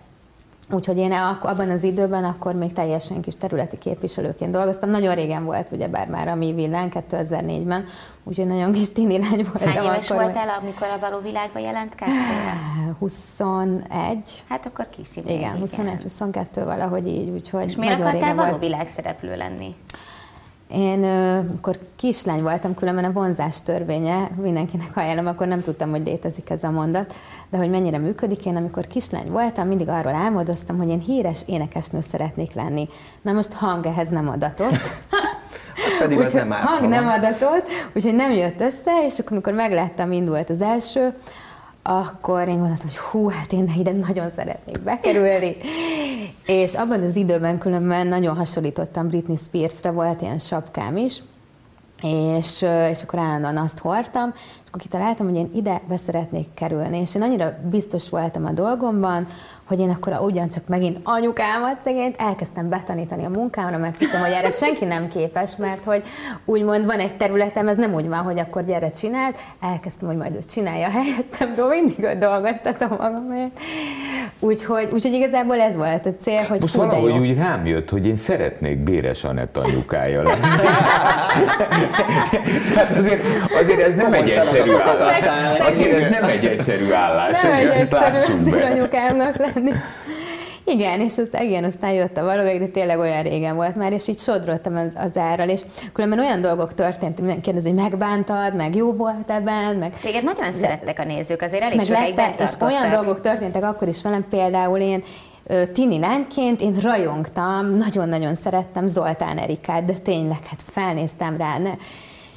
Úgyhogy 0.73 0.99
én 0.99 1.13
abban 1.41 1.71
az 1.71 1.83
időben 1.83 2.25
akkor 2.25 2.55
még 2.55 2.73
teljesen 2.73 3.21
kis 3.21 3.37
területi 3.37 3.79
képviselőként 3.79 4.51
dolgoztam. 4.51 4.91
Nagyon 4.91 5.15
régen 5.15 5.45
volt, 5.45 5.71
ugye 5.71 5.89
bár 5.89 6.09
már 6.09 6.29
a 6.29 6.35
mi 6.35 6.53
villán 6.53 6.93
2004-ben, 7.11 7.85
úgyhogy 8.25 8.47
nagyon 8.47 8.73
kis 8.73 8.93
tini 8.93 9.19
lány 9.19 9.47
voltam. 9.53 9.73
Hány 9.73 9.85
éves 9.85 10.11
akkor, 10.11 10.23
voltál, 10.23 10.59
amikor 10.61 10.87
a 10.87 10.99
való 11.01 11.19
világba 11.19 11.59
jelentkeztél? 11.59 12.97
21. 12.99 14.43
Hát 14.49 14.67
akkor 14.67 14.87
kis. 14.91 15.09
Igen, 15.25 15.63
21-22 15.65 16.45
valahogy 16.65 17.07
így, 17.07 17.29
úgyhogy 17.29 17.65
És 17.65 17.77
miért 17.77 18.01
akartál 18.01 18.35
való 18.35 18.57
világszereplő 18.57 19.37
lenni? 19.37 19.75
Én 20.75 21.05
akkor 21.57 21.79
kislány 21.97 22.43
voltam, 22.43 22.75
különben 22.75 23.05
a 23.05 23.13
vonzás 23.13 23.63
törvénye, 23.63 24.31
mindenkinek 24.43 24.97
ajánlom, 24.97 25.27
akkor 25.27 25.47
nem 25.47 25.61
tudtam, 25.61 25.91
hogy 25.91 26.07
létezik 26.07 26.51
ez 26.51 26.63
a 26.63 26.71
mondat, 26.71 27.15
de 27.51 27.57
hogy 27.57 27.71
mennyire 27.71 27.99
működik, 27.99 28.47
én 28.47 28.57
amikor 28.57 28.87
kislány 28.87 29.31
voltam, 29.31 29.69
mindig 29.69 29.89
arról 29.89 30.15
álmodoztam, 30.15 30.77
hogy 30.77 30.89
én 30.89 31.01
híres 31.01 31.43
énekesnő 31.47 32.01
szeretnék 32.01 32.55
lenni. 32.55 32.89
Na 33.23 33.33
most 33.33 33.53
hang 33.53 33.87
ehhez 33.87 34.09
nem 34.09 34.29
adatott. 34.29 34.91
Pedig 35.99 36.19
úgy, 36.19 36.25
az 36.25 36.33
nem 36.33 36.51
hang 36.51 36.89
nem 36.89 37.07
adatott, 37.07 37.67
úgyhogy 37.95 38.15
nem 38.15 38.33
jött 38.33 38.61
össze, 38.61 39.05
és 39.05 39.19
akkor 39.19 39.33
amikor 39.33 39.53
megláttam, 39.53 40.13
indult 40.13 40.51
az 40.51 40.63
első, 40.63 41.09
akkor 41.83 42.49
én 42.49 42.59
gondoltam, 42.59 42.87
hogy 42.87 42.99
hú, 42.99 43.29
hát 43.29 43.53
én 43.53 43.75
ide 43.79 43.92
nagyon 43.92 44.31
szeretnék 44.31 44.81
bekerülni. 44.81 45.57
és 46.47 46.75
abban 46.75 47.03
az 47.03 47.16
időben 47.16 47.59
különben 47.59 48.07
nagyon 48.07 48.37
hasonlítottam 48.37 49.09
Britney 49.09 49.37
Spearsra, 49.37 49.92
volt 49.92 50.21
ilyen 50.21 50.38
sapkám 50.38 50.97
is, 50.97 51.23
és, 52.03 52.64
és 52.90 53.03
akkor 53.03 53.18
állandóan 53.18 53.57
azt 53.57 53.79
hordtam, 53.79 54.35
akkor 54.73 54.85
kitaláltam, 54.85 55.27
hogy 55.27 55.37
én 55.37 55.51
ide 55.55 55.81
beszeretnék 55.89 56.47
kerülni, 56.55 57.01
és 57.01 57.15
én 57.15 57.23
annyira 57.23 57.59
biztos 57.71 58.11
voltam 58.11 58.45
a 58.45 58.51
dolgomban, 58.51 59.27
hogy 59.65 59.81
én 59.81 59.91
akkor 59.91 60.19
ugyancsak 60.21 60.69
megint 60.69 60.99
anyukámat 61.03 61.81
szegényt 61.81 62.17
elkezdtem 62.19 62.69
betanítani 62.69 63.25
a 63.25 63.29
munkámra, 63.29 63.79
mert 63.79 63.99
hittem, 63.99 64.21
hogy 64.21 64.31
erre 64.31 64.51
senki 64.51 64.85
nem 64.85 65.09
képes, 65.09 65.57
mert 65.57 65.85
hogy 65.85 66.03
úgymond 66.45 66.87
van 66.87 66.99
egy 66.99 67.15
területem, 67.17 67.69
ez 67.69 67.77
nem 67.77 67.95
úgy 67.95 68.09
van, 68.09 68.19
hogy 68.19 68.39
akkor 68.39 68.65
gyere 68.65 68.91
csináld, 68.91 69.35
elkezdtem, 69.61 70.09
hogy 70.09 70.17
majd 70.17 70.35
ő 70.35 70.39
csinálja 70.39 70.89
helyettem, 70.91 71.55
de 71.55 71.63
mindig 71.69 72.05
ott 72.05 72.19
dolgoztatom 72.19 72.89
magamért. 72.89 73.59
Úgyhogy, 74.39 74.89
úgyhogy 74.93 75.13
igazából 75.13 75.61
ez 75.61 75.77
volt 75.77 76.07
a 76.07 76.15
cél, 76.15 76.43
hogy 76.49 76.61
Most 76.61 76.75
valahogy 76.75 77.19
úgy 77.19 77.37
rám 77.37 77.67
jött, 77.67 77.91
hogy 77.91 78.07
én 78.07 78.17
szeretnék 78.17 78.79
Béres 78.79 79.25
Anett 79.25 79.57
anyukája 79.57 80.23
lenni. 80.23 80.41
Tehát 82.75 82.97
azért, 82.97 83.23
azért 83.61 83.81
ez 83.81 83.95
nem 83.95 84.13
egy 84.13 84.29
egyszerű 84.29 84.62
állás. 84.70 85.59
Azért 85.59 86.03
ez 86.03 86.11
nem 86.11 86.25
egy 86.25 86.46
egyszerű 86.46 86.92
állás. 86.92 87.40
Nem 87.40 87.53
egy 87.53 87.66
egyszerű 87.66 88.57
anyukámnak 88.61 89.37
lenni. 89.37 89.72
Igen, 90.64 91.01
és 91.01 91.18
az, 91.18 91.29
igen, 91.40 91.64
aztán 91.64 91.90
jött 91.90 92.18
a 92.18 92.25
valóság, 92.25 92.59
de 92.59 92.66
tényleg 92.66 92.98
olyan 92.98 93.22
régen 93.22 93.55
volt 93.55 93.77
már, 93.77 93.92
és 93.92 94.09
így 94.09 94.18
sodrottam 94.18 94.77
az, 94.77 94.92
az 94.96 95.16
árral, 95.16 95.48
és 95.48 95.61
különben 95.92 96.18
olyan 96.18 96.40
dolgok 96.40 96.75
történt, 96.75 97.14
hogy 97.14 97.18
mindenki 97.18 97.40
kérdezi, 97.40 97.68
hogy 97.68 97.79
megbántad, 97.79 98.55
meg 98.55 98.75
jó 98.75 98.92
volt 98.92 99.31
ebben, 99.31 99.75
meg... 99.75 99.98
Téged 100.01 100.25
nagyon 100.25 100.51
de, 100.51 100.57
szerettek 100.57 100.98
a 100.98 101.05
nézők, 101.05 101.42
azért 101.42 101.62
elég 101.62 101.81
sokáig 101.81 102.20
És 102.38 102.51
olyan 102.61 102.90
dolgok 102.90 103.20
történtek 103.20 103.62
akkor 103.62 103.88
is 103.88 104.03
velem, 104.03 104.25
például 104.31 104.79
én 104.79 105.03
tini 105.72 105.98
lányként 105.98 106.61
én 106.61 106.77
rajongtam, 106.83 107.77
nagyon-nagyon 107.77 108.35
szerettem 108.35 108.87
Zoltán 108.87 109.38
Erikát, 109.38 109.85
de 109.85 109.92
tényleg, 109.92 110.38
hát 110.48 110.61
felnéztem 110.72 111.37
rá, 111.37 111.59
ne, 111.59 111.70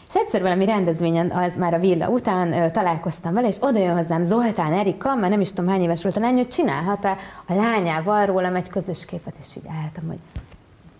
És 0.07 0.15
egyszer 0.15 0.41
valami 0.41 0.65
rendezvényen, 0.65 1.31
az 1.31 1.55
már 1.55 1.73
a 1.73 1.79
villa 1.79 2.09
után 2.09 2.53
ö, 2.53 2.69
találkoztam 2.69 3.33
vele, 3.33 3.47
és 3.47 3.55
oda 3.59 3.79
jön 3.79 3.95
hozzám 3.95 4.23
Zoltán 4.23 4.73
Erika, 4.73 5.15
már 5.15 5.29
nem 5.29 5.41
is 5.41 5.49
tudom 5.49 5.69
hány 5.69 5.81
éves 5.81 6.03
volt 6.03 6.17
a 6.17 6.19
lány, 6.19 6.35
hogy 6.35 6.47
csinálhat-e 6.47 7.15
a 7.47 7.53
lányával 7.53 8.25
rólam 8.25 8.55
egy 8.55 8.69
közös 8.69 9.05
képet, 9.05 9.35
és 9.39 9.55
így 9.55 9.69
álltam, 9.83 10.03
hogy 10.07 10.19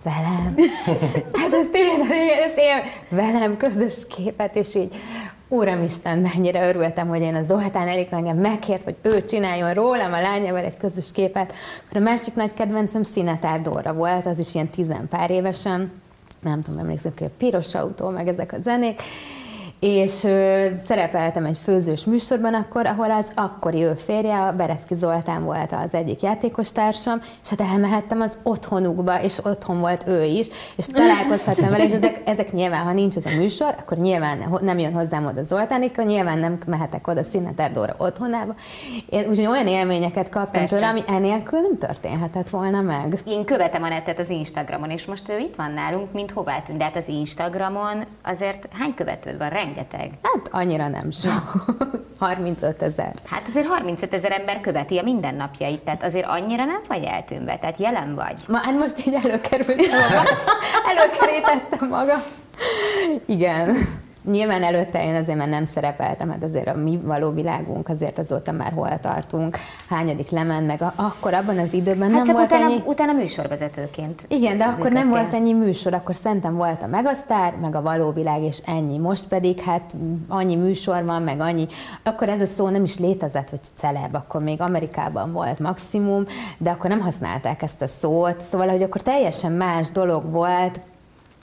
velem. 0.04 0.56
Hát 1.42 1.54
ezt 1.54 1.76
én, 1.76 2.02
ezt 2.46 2.58
én, 2.58 2.92
velem 3.10 3.58
közös 3.58 4.08
képet, 4.08 4.56
és 4.56 4.76
így 4.76 4.96
Úramisten, 5.48 6.18
mennyire 6.18 6.68
örültem, 6.68 7.08
hogy 7.08 7.22
én 7.22 7.36
a 7.36 7.42
Zoltán 7.42 7.88
Erika 7.88 8.16
engem 8.16 8.38
megkért, 8.38 8.84
hogy 8.84 8.96
ő 9.02 9.22
csináljon 9.22 9.74
rólam 9.74 10.14
a 10.14 10.22
lányával 10.22 10.64
egy 10.64 10.78
közös 10.78 11.12
képet. 11.12 11.54
Akkor 11.86 12.02
a 12.02 12.04
másik 12.04 12.36
nagy 12.36 12.54
kedvencem 12.54 13.04
Színetár 13.04 13.62
Dóra 13.62 13.94
volt, 13.94 14.26
az 14.26 14.40
is 14.40 14.54
ilyen 14.54 14.68
tizen 14.68 15.08
pár 15.10 15.32
évesen. 15.32 15.92
Nem 16.46 16.62
tudom, 16.62 16.80
emlékszem, 16.80 17.12
hogy 17.18 17.28
a 17.28 17.36
piros 17.38 17.76
autó, 17.76 18.10
meg 18.10 18.28
ezek 18.28 18.54
a 18.54 18.60
zenék 18.60 19.02
és 19.86 20.24
ö, 20.24 20.68
szerepeltem 20.86 21.46
egy 21.46 21.58
főzős 21.58 22.06
műsorban 22.06 22.54
akkor, 22.54 22.86
ahol 22.86 23.12
az 23.12 23.32
akkori 23.36 23.84
ő 23.84 23.94
férje, 23.94 24.42
a 24.42 24.52
Bereszki 24.52 24.96
Zoltán 24.96 25.44
volt 25.44 25.72
az 25.72 25.94
egyik 25.94 26.22
játékos 26.22 26.72
társam, 26.72 27.22
és 27.44 27.50
hát 27.50 27.62
elmehettem 27.62 28.22
az 28.22 28.38
otthonukba, 28.44 29.22
és 29.22 29.40
otthon 29.44 29.80
volt 29.80 30.08
ő 30.08 30.24
is, 30.24 30.48
és 30.76 30.86
találkozhattam 30.86 31.70
vele, 31.70 31.84
és 31.84 31.92
ezek, 31.92 32.22
ezek 32.26 32.52
nyilván, 32.52 32.84
ha 32.84 32.92
nincs 32.92 33.16
ez 33.16 33.26
a 33.26 33.30
műsor, 33.30 33.76
akkor 33.80 33.98
nyilván 33.98 34.58
nem 34.62 34.80
jön 34.80 34.94
hozzám 34.94 35.26
oda 35.26 35.44
Zoltánikra, 35.44 36.04
nyilván 36.04 36.40
nem 36.40 36.58
mehetek 36.68 37.08
oda 37.08 37.24
Színeter 37.24 37.72
Dóra 37.72 37.96
otthonába. 37.98 38.56
Én 39.10 39.30
úgyhogy 39.30 39.46
olyan 39.46 39.68
élményeket 39.68 40.30
kaptam 40.30 40.52
Persze. 40.52 40.76
tőle, 40.76 40.88
ami 40.88 41.02
enélkül 41.08 41.60
nem 41.60 41.78
történhetett 41.78 42.50
volna 42.50 42.82
meg. 42.82 43.20
Én 43.26 43.46
követem 43.46 43.84
a 43.84 43.88
netet 43.88 44.20
az 44.20 44.30
Instagramon, 44.30 44.90
és 44.90 45.06
most 45.06 45.30
ő 45.30 45.38
itt 45.38 45.56
van 45.56 45.72
nálunk, 45.72 46.12
mint 46.12 46.32
hová 46.32 46.60
tűnt. 46.60 46.78
De 46.78 46.84
hát 46.84 46.96
az 46.96 47.08
Instagramon 47.08 48.06
azért 48.24 48.68
hány 48.72 48.94
követőd 48.94 49.38
van? 49.38 49.50
Rengeteg. 49.76 50.10
Hát 50.22 50.48
annyira 50.52 50.88
nem 50.88 51.12
sok. 51.12 51.54
35 52.20 52.82
ezer. 52.82 53.14
Hát 53.26 53.44
azért 53.48 53.68
35 53.68 54.14
ezer 54.14 54.32
ember 54.32 54.62
követi 54.62 54.98
a 54.98 55.04
mindennapjait, 55.04 55.80
tehát 55.80 56.04
azért 56.04 56.26
annyira 56.26 56.66
nem 56.66 56.82
vagy 56.88 57.04
eltűnve, 57.04 57.58
tehát 57.58 57.78
jelen 57.78 58.16
vagy. 58.16 58.36
Ma, 58.48 58.58
hát 58.58 58.78
most 58.80 59.08
így 59.08 59.14
előkerültem 59.14 60.00
magam. 60.00 60.26
Előkerítettem 60.98 61.88
magam. 61.90 62.22
Igen. 63.26 63.76
Nyilván 64.32 64.64
előtte 64.64 65.04
én 65.04 65.16
azért 65.16 65.38
már 65.38 65.48
nem 65.48 65.66
szerepeltem, 65.66 66.30
hát 66.30 66.44
azért 66.44 66.68
a 66.68 66.76
mi 66.76 67.00
való 67.04 67.32
világunk, 67.32 67.90
azért 67.90 68.18
azóta 68.18 68.52
már 68.52 68.72
hol 68.72 69.00
tartunk, 69.00 69.58
hányadik 69.90 70.30
lemen, 70.30 70.64
meg 70.64 70.82
a, 70.82 70.94
akkor 70.96 71.34
abban 71.34 71.58
az 71.58 71.74
időben 71.74 72.02
hát 72.02 72.12
nem 72.12 72.24
csak 72.24 72.36
volt 72.36 72.52
utána, 72.52 72.66
ennyi... 72.66 72.82
utána 72.86 73.12
műsorvezetőként. 73.12 74.26
Igen, 74.28 74.58
de 74.58 74.64
akkor 74.64 74.78
működtél. 74.78 75.00
nem 75.00 75.10
volt 75.10 75.34
ennyi 75.34 75.54
műsor, 75.54 75.94
akkor 75.94 76.16
szerintem 76.16 76.56
volt 76.56 76.84
a 76.84 76.88
Megasztár, 76.88 77.54
meg 77.62 77.76
a 77.76 77.82
való 77.82 78.12
világ, 78.12 78.42
és 78.42 78.62
ennyi. 78.66 78.98
Most 78.98 79.28
pedig 79.28 79.60
hát 79.60 79.96
annyi 80.28 80.56
műsor 80.56 81.04
van, 81.06 81.22
meg 81.22 81.40
annyi. 81.40 81.68
Akkor 82.04 82.30
ez 82.30 82.42
a 82.42 82.46
szó 82.46 82.70
nem 82.70 82.84
is 82.84 82.98
létezett, 82.98 83.50
hogy 83.50 83.60
celeb, 83.76 84.16
akkor 84.16 84.42
még 84.42 84.62
Amerikában 84.62 85.32
volt 85.32 85.60
maximum, 85.60 86.26
de 86.58 86.70
akkor 86.70 86.90
nem 86.90 87.00
használták 87.00 87.62
ezt 87.62 87.82
a 87.82 87.88
szót, 87.88 88.42
szóval, 88.42 88.68
hogy 88.68 88.84
akkor 88.84 89.02
teljesen 89.02 89.52
más 89.52 89.92
dolog 89.92 90.32
volt, 90.32 90.80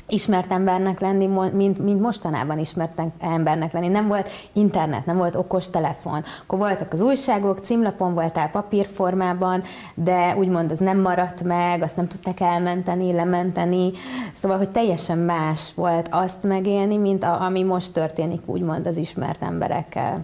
ismert 0.08 0.52
embernek 0.52 1.00
lenni, 1.00 1.26
mint, 1.52 1.78
mint 1.78 2.00
mostanában 2.00 2.58
ismert 2.58 3.02
embernek 3.20 3.72
lenni. 3.72 3.88
Nem 3.88 4.08
volt 4.08 4.28
internet, 4.52 5.06
nem 5.06 5.16
volt 5.16 5.34
okos 5.34 5.70
telefon. 5.70 6.22
Akkor 6.42 6.58
voltak 6.58 6.92
az 6.92 7.00
újságok, 7.00 7.58
címlapon 7.58 8.14
voltál 8.14 8.50
papírformában, 8.50 9.62
de 9.94 10.34
úgymond 10.36 10.70
az 10.70 10.78
nem 10.78 11.00
maradt 11.00 11.42
meg, 11.42 11.82
azt 11.82 11.96
nem 11.96 12.06
tudták 12.06 12.40
elmenteni, 12.40 13.12
lementeni. 13.12 13.90
Szóval, 14.34 14.56
hogy 14.56 14.70
teljesen 14.70 15.18
más 15.18 15.74
volt 15.74 16.08
azt 16.10 16.42
megélni, 16.42 16.96
mint 16.96 17.24
a, 17.24 17.42
ami 17.42 17.62
most 17.62 17.92
történik 17.92 18.40
úgymond 18.46 18.86
az 18.86 18.96
ismert 18.96 19.42
emberekkel. 19.42 20.18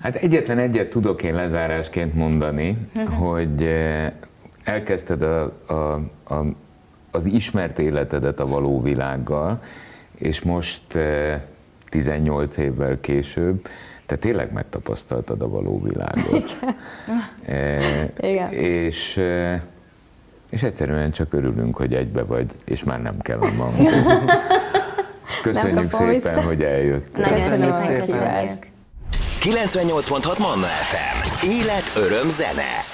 Hát 0.00 0.14
egyetlen 0.14 0.58
egyet 0.58 0.90
tudok 0.90 1.22
én 1.22 1.34
lezárásként 1.34 2.14
mondani, 2.14 2.76
uh-huh. 2.94 3.14
hogy 3.14 3.62
eh, 3.62 4.12
elkezdted 4.64 5.22
a, 5.22 5.42
a, 5.66 5.74
a 6.34 6.44
az 7.14 7.24
ismert 7.24 7.78
életedet 7.78 8.40
a 8.40 8.46
való 8.46 8.82
világgal, 8.82 9.62
és 10.14 10.42
most 10.42 10.98
18 11.88 12.58
eh, 12.58 12.64
évvel 12.64 13.00
később 13.00 13.68
te 14.06 14.16
tényleg 14.16 14.52
megtapasztaltad 14.52 15.42
a 15.42 15.48
való 15.48 15.82
világot. 15.82 16.58
Igen. 16.60 16.76
E, 17.46 18.08
Igen. 18.28 18.52
És, 18.52 19.16
eh, 19.16 19.60
és 20.50 20.62
egyszerűen 20.62 21.10
csak 21.10 21.32
örülünk, 21.32 21.76
hogy 21.76 21.94
egybe 21.94 22.24
vagy, 22.24 22.46
és 22.64 22.82
már 22.82 23.02
nem 23.02 23.20
kell 23.20 23.38
a 23.38 23.52
magunk. 23.58 23.90
Köszönjük 25.42 25.90
szépen, 25.90 26.08
vissza. 26.08 26.42
hogy 26.42 26.62
eljött. 26.62 27.12
Köszönjük 27.12 27.76
szépen. 27.76 28.48
98.6 29.40 30.38
Manna 30.38 30.66
FM. 30.66 31.46
Élet, 31.46 31.92
öröm, 31.96 32.28
zene. 32.28 32.93